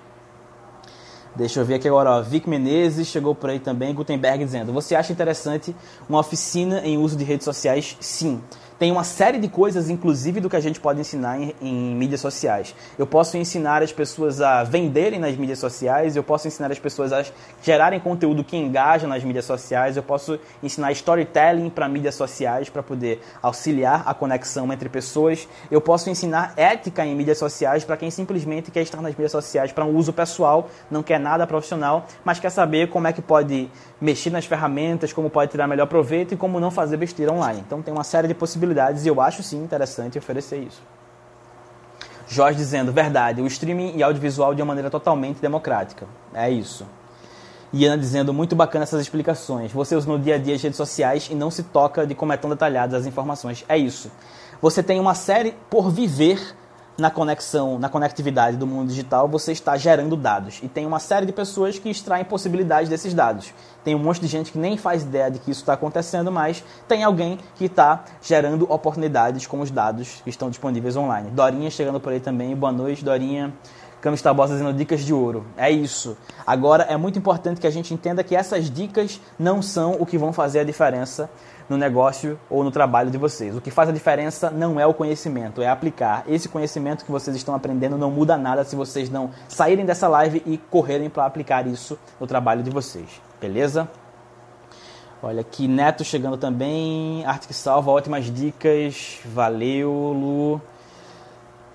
[1.36, 2.22] Deixa eu ver aqui agora, ó.
[2.24, 5.76] Vic Menezes chegou por aí também, Gutenberg dizendo: Você acha interessante
[6.10, 7.96] uma oficina em uso de redes sociais?
[8.00, 8.42] Sim.
[8.78, 12.20] Tem uma série de coisas, inclusive, do que a gente pode ensinar em, em, mídias
[12.20, 12.76] sociais.
[13.00, 17.14] Eu posso ensinar as pessoas a venderem nas mídias sociais, eu posso ensinar as pessoas
[17.14, 17.24] a
[17.62, 22.84] gerarem conteúdo que engaja nas mídias sociais, eu posso ensinar storytelling para mídias sociais para
[22.84, 28.12] poder auxiliar a conexão entre pessoas, eu posso ensinar ética em mídias sociais para quem
[28.12, 32.40] simplesmente quer estar nas mídias sociais para um uso pessoal, não quer nada profissional, mas
[32.40, 33.70] quer saber como é que pode
[34.00, 37.64] mexer nas ferramentas, como pode tirar melhor proveito e como não fazer besteira online.
[37.66, 40.82] Então tem uma série de possibilidades e eu acho sim interessante oferecer isso.
[42.28, 46.08] Jorge dizendo, verdade, o streaming e audiovisual de uma maneira totalmente democrática.
[46.34, 46.86] É isso.
[47.72, 49.72] E Ana dizendo, muito bacana essas explicações.
[49.72, 52.34] Você usa no dia a dia as redes sociais e não se toca de como
[52.34, 53.66] é tão detalhadas as informações.
[53.68, 54.12] É isso.
[54.62, 56.56] Você tem uma série por viver
[56.98, 60.60] na conexão, na conectividade do mundo digital, você está gerando dados.
[60.64, 63.54] E tem uma série de pessoas que extraem possibilidades desses dados.
[63.84, 66.64] Tem um monte de gente que nem faz ideia de que isso está acontecendo, mas
[66.88, 71.30] tem alguém que está gerando oportunidades com os dados que estão disponíveis online.
[71.32, 72.56] Dorinha chegando por aí também.
[72.56, 73.54] Boa noite, Dorinha.
[74.06, 75.48] Camis Tabosa dizendo dicas de ouro.
[75.58, 76.16] É isso.
[76.46, 80.16] Agora é muito importante que a gente entenda que essas dicas não são o que
[80.16, 81.28] vão fazer a diferença
[81.70, 83.56] no negócio ou no trabalho de vocês.
[83.56, 86.24] O que faz a diferença não é o conhecimento, é aplicar.
[86.28, 90.42] Esse conhecimento que vocês estão aprendendo não muda nada se vocês não saírem dessa live
[90.46, 93.22] e correrem para aplicar isso no trabalho de vocês.
[93.40, 93.90] Beleza?
[95.24, 97.26] Olha aqui, Neto chegando também.
[97.26, 99.20] Arte que salva, ótimas dicas.
[99.26, 100.62] Valeu, Lu.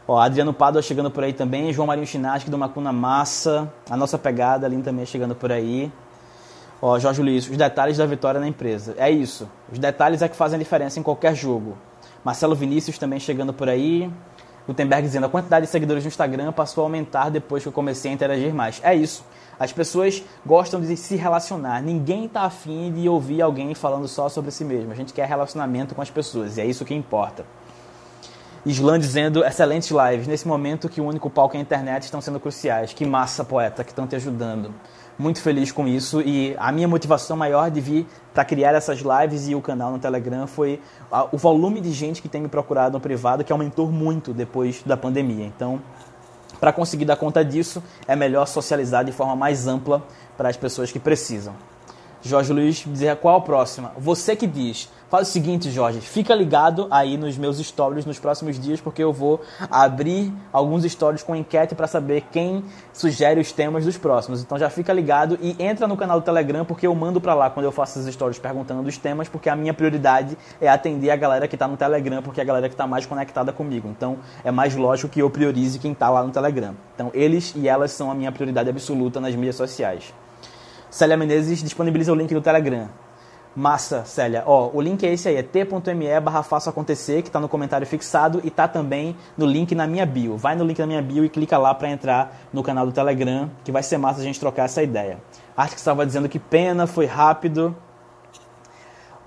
[0.07, 1.73] Ó, Adriano Pádua chegando por aí também.
[1.73, 3.73] João Marinho Chinasque do Macuna Massa.
[3.89, 5.91] A nossa pegada ali também chegando por aí.
[6.83, 8.95] Ó, Jorge Luiz, os detalhes da vitória na empresa.
[8.97, 9.49] É isso.
[9.71, 11.77] Os detalhes é que fazem a diferença em qualquer jogo.
[12.25, 14.11] Marcelo Vinícius também chegando por aí.
[14.67, 18.11] Gutenberg dizendo a quantidade de seguidores no Instagram passou a aumentar depois que eu comecei
[18.11, 18.81] a interagir mais.
[18.83, 19.25] É isso.
[19.59, 21.83] As pessoas gostam de se relacionar.
[21.83, 24.91] Ninguém está afim de ouvir alguém falando só sobre si mesmo.
[24.91, 27.45] A gente quer relacionamento com as pessoas e é isso que importa.
[28.65, 30.27] Islan dizendo excelentes lives.
[30.27, 32.95] Nesse momento que o único palco é a internet estão sendo cruciais.
[32.95, 34.73] Que massa, poeta, que estão te ajudando
[35.21, 39.49] muito feliz com isso e a minha motivação maior de vir para criar essas lives
[39.49, 40.81] e o canal no Telegram foi
[41.31, 44.97] o volume de gente que tem me procurado no privado que aumentou muito depois da
[44.97, 45.45] pandemia.
[45.45, 45.81] Então,
[46.59, 50.03] para conseguir dar conta disso, é melhor socializar de forma mais ampla
[50.37, 51.55] para as pessoas que precisam.
[52.23, 53.93] Jorge Luiz dizer qual a próxima.
[53.99, 54.89] Você que diz.
[55.11, 59.13] Faz o seguinte, Jorge, fica ligado aí nos meus stories nos próximos dias, porque eu
[59.13, 64.41] vou abrir alguns stories com enquete para saber quem sugere os temas dos próximos.
[64.41, 67.51] Então já fica ligado e entra no canal do Telegram, porque eu mando para lá
[67.51, 71.17] quando eu faço essas stories perguntando dos temas, porque a minha prioridade é atender a
[71.17, 73.89] galera que está no Telegram, porque é a galera que está mais conectada comigo.
[73.89, 76.77] Então é mais lógico que eu priorize quem está lá no Telegram.
[76.95, 80.15] Então eles e elas são a minha prioridade absoluta nas mídias sociais.
[80.89, 82.89] Célia Menezes disponibiliza o link do Telegram.
[83.55, 84.45] Massa, Célia.
[84.47, 88.41] Ó, o link é esse aí, é t.me barra acontecer, que está no comentário fixado
[88.45, 90.37] e está também no link na minha bio.
[90.37, 93.51] Vai no link na minha bio e clica lá para entrar no canal do Telegram,
[93.65, 95.19] que vai ser massa a gente trocar essa ideia.
[95.57, 97.77] Arte que estava dizendo que pena, foi rápido.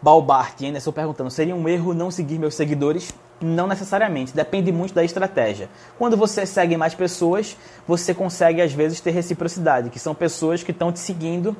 [0.01, 3.13] Balbart ainda estou perguntando, seria um erro não seguir meus seguidores?
[3.41, 5.69] Não necessariamente, depende muito da estratégia.
[5.97, 10.71] Quando você segue mais pessoas, você consegue às vezes ter reciprocidade, que são pessoas que
[10.71, 11.55] estão te seguindo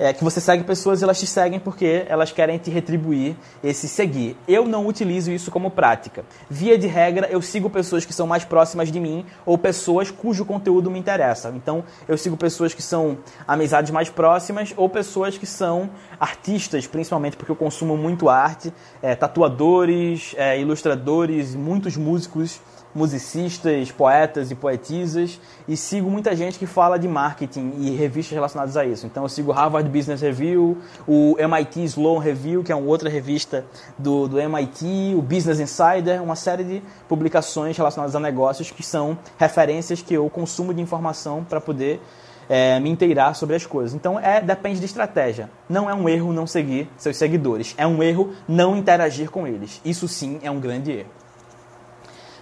[0.00, 3.86] é, que você segue pessoas e elas te seguem porque elas querem te retribuir esse
[3.86, 4.34] seguir.
[4.48, 6.24] Eu não utilizo isso como prática.
[6.48, 10.46] Via de regra, eu sigo pessoas que são mais próximas de mim ou pessoas cujo
[10.46, 11.52] conteúdo me interessa.
[11.54, 17.36] Então, eu sigo pessoas que são amizades mais próximas ou pessoas que são artistas, principalmente
[17.36, 18.72] porque eu consumo muito arte,
[19.02, 22.58] é, tatuadores, é, ilustradores, muitos músicos
[22.94, 28.76] musicistas, poetas e poetisas e sigo muita gente que fala de marketing e revistas relacionadas
[28.76, 29.06] a isso.
[29.06, 33.64] Então eu sigo Harvard Business Review, o MIT Sloan Review, que é uma outra revista
[33.98, 39.18] do, do MIT, o Business Insider, uma série de publicações relacionadas a negócios que são
[39.38, 42.00] referências que eu consumo de informação para poder
[42.48, 43.94] é, me inteirar sobre as coisas.
[43.94, 45.48] Então é depende de estratégia.
[45.68, 49.80] Não é um erro não seguir seus seguidores, é um erro não interagir com eles.
[49.84, 51.19] Isso sim é um grande erro.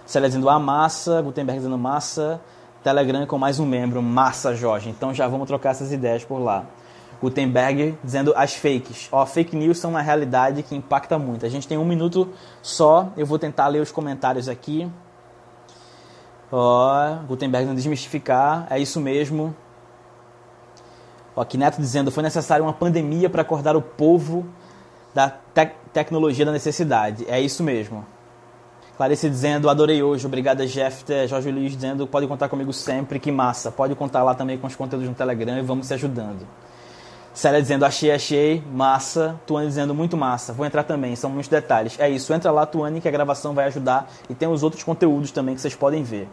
[0.09, 2.41] Célia dizendo a massa, Gutenberg dizendo massa,
[2.83, 4.89] Telegram com mais um membro, massa Jorge.
[4.89, 6.65] Então já vamos trocar essas ideias por lá.
[7.21, 9.07] Gutenberg dizendo as fakes.
[9.11, 11.45] Ó, fake news são uma realidade que impacta muito.
[11.45, 12.27] A gente tem um minuto
[12.59, 14.91] só, eu vou tentar ler os comentários aqui.
[16.51, 19.55] Ó, Gutenberg dizendo desmistificar, é isso mesmo.
[21.35, 24.43] Ó, Neto dizendo foi necessário uma pandemia para acordar o povo
[25.13, 27.27] da te tecnologia da necessidade.
[27.29, 28.03] É isso mesmo.
[28.99, 33.71] Clarice dizendo, adorei hoje, obrigada Jeff, Jorge Luiz dizendo, pode contar comigo sempre, que massa.
[33.71, 36.45] Pode contar lá também com os conteúdos no Telegram e vamos se ajudando.
[37.33, 39.39] Célia dizendo, achei, achei, massa.
[39.47, 40.51] Tuane dizendo, muito massa.
[40.51, 41.97] Vou entrar também, são muitos detalhes.
[41.97, 44.11] É isso, entra lá, Tuane, que a gravação vai ajudar.
[44.29, 46.27] E tem os outros conteúdos também que vocês podem ver.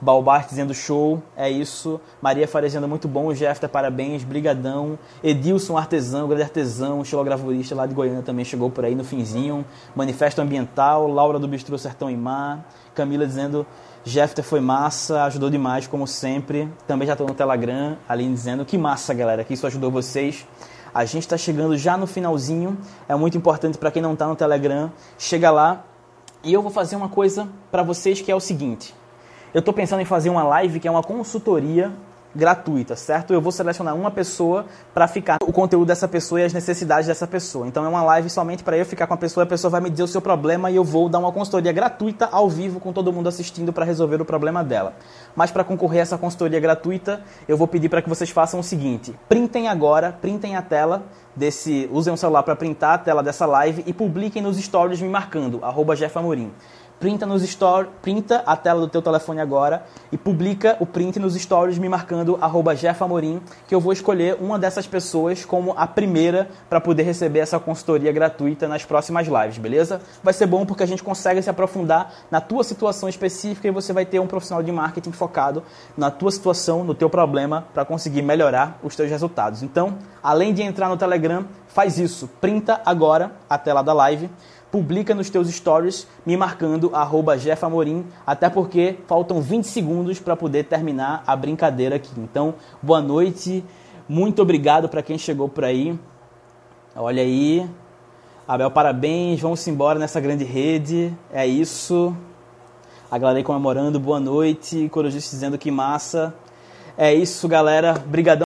[0.00, 2.00] Balbart dizendo show, é isso.
[2.20, 4.98] Maria Faria dizendo muito bom, Jefta, parabéns, brigadão.
[5.22, 9.64] Edilson Artesão, grande artesão, xilogravorista lá de Goiânia também chegou por aí no finzinho.
[9.94, 12.68] Manifesto Ambiental, Laura do Bistrô Sertão e Mar.
[12.94, 13.66] Camila dizendo
[14.04, 16.68] Jefta foi massa, ajudou demais, como sempre.
[16.86, 20.46] Também já estou no Telegram, ali dizendo que massa, galera, que isso ajudou vocês.
[20.92, 22.76] A gente está chegando já no finalzinho.
[23.08, 25.84] É muito importante para quem não está no Telegram, chega lá.
[26.42, 28.94] E eu vou fazer uma coisa para vocês que é o seguinte.
[29.54, 31.92] Eu estou pensando em fazer uma live que é uma consultoria
[32.34, 33.32] gratuita, certo?
[33.32, 37.24] Eu vou selecionar uma pessoa para ficar o conteúdo dessa pessoa e as necessidades dessa
[37.24, 37.64] pessoa.
[37.68, 39.88] Então é uma live somente para eu ficar com a pessoa, a pessoa vai me
[39.88, 43.12] dizer o seu problema e eu vou dar uma consultoria gratuita ao vivo com todo
[43.12, 44.94] mundo assistindo para resolver o problema dela.
[45.36, 48.64] Mas para concorrer a essa consultoria gratuita, eu vou pedir para que vocês façam o
[48.64, 51.04] seguinte: printem agora, printem a tela
[51.36, 55.08] desse, usem o celular para printar a tela dessa live e publiquem nos stories me
[55.08, 55.60] marcando
[55.94, 56.50] @jefamorim
[57.04, 61.34] printa nos stories, printa a tela do teu telefone agora e publica o print nos
[61.34, 62.38] stories me marcando
[62.74, 67.58] @jefamorim, que eu vou escolher uma dessas pessoas como a primeira para poder receber essa
[67.58, 70.00] consultoria gratuita nas próximas lives, beleza?
[70.22, 73.92] Vai ser bom porque a gente consegue se aprofundar na tua situação específica e você
[73.92, 75.62] vai ter um profissional de marketing focado
[75.98, 79.62] na tua situação, no teu problema para conseguir melhorar os teus resultados.
[79.62, 84.30] Então, além de entrar no Telegram, faz isso, printa agora a tela da live
[84.74, 86.90] publica nos teus stories me marcando
[87.38, 92.10] @jefamorim, até porque faltam 20 segundos para poder terminar a brincadeira aqui.
[92.18, 93.64] Então, boa noite.
[94.08, 95.96] Muito obrigado para quem chegou por aí.
[96.96, 97.70] Olha aí.
[98.48, 99.40] Abel, parabéns.
[99.40, 101.16] Vamos embora nessa grande rede.
[101.32, 102.12] É isso.
[103.08, 104.00] A galera aí comemorando.
[104.00, 104.88] Boa noite.
[104.88, 106.34] Corujus dizendo que massa.
[106.98, 107.94] É isso, galera.
[108.04, 108.42] Obrigadão.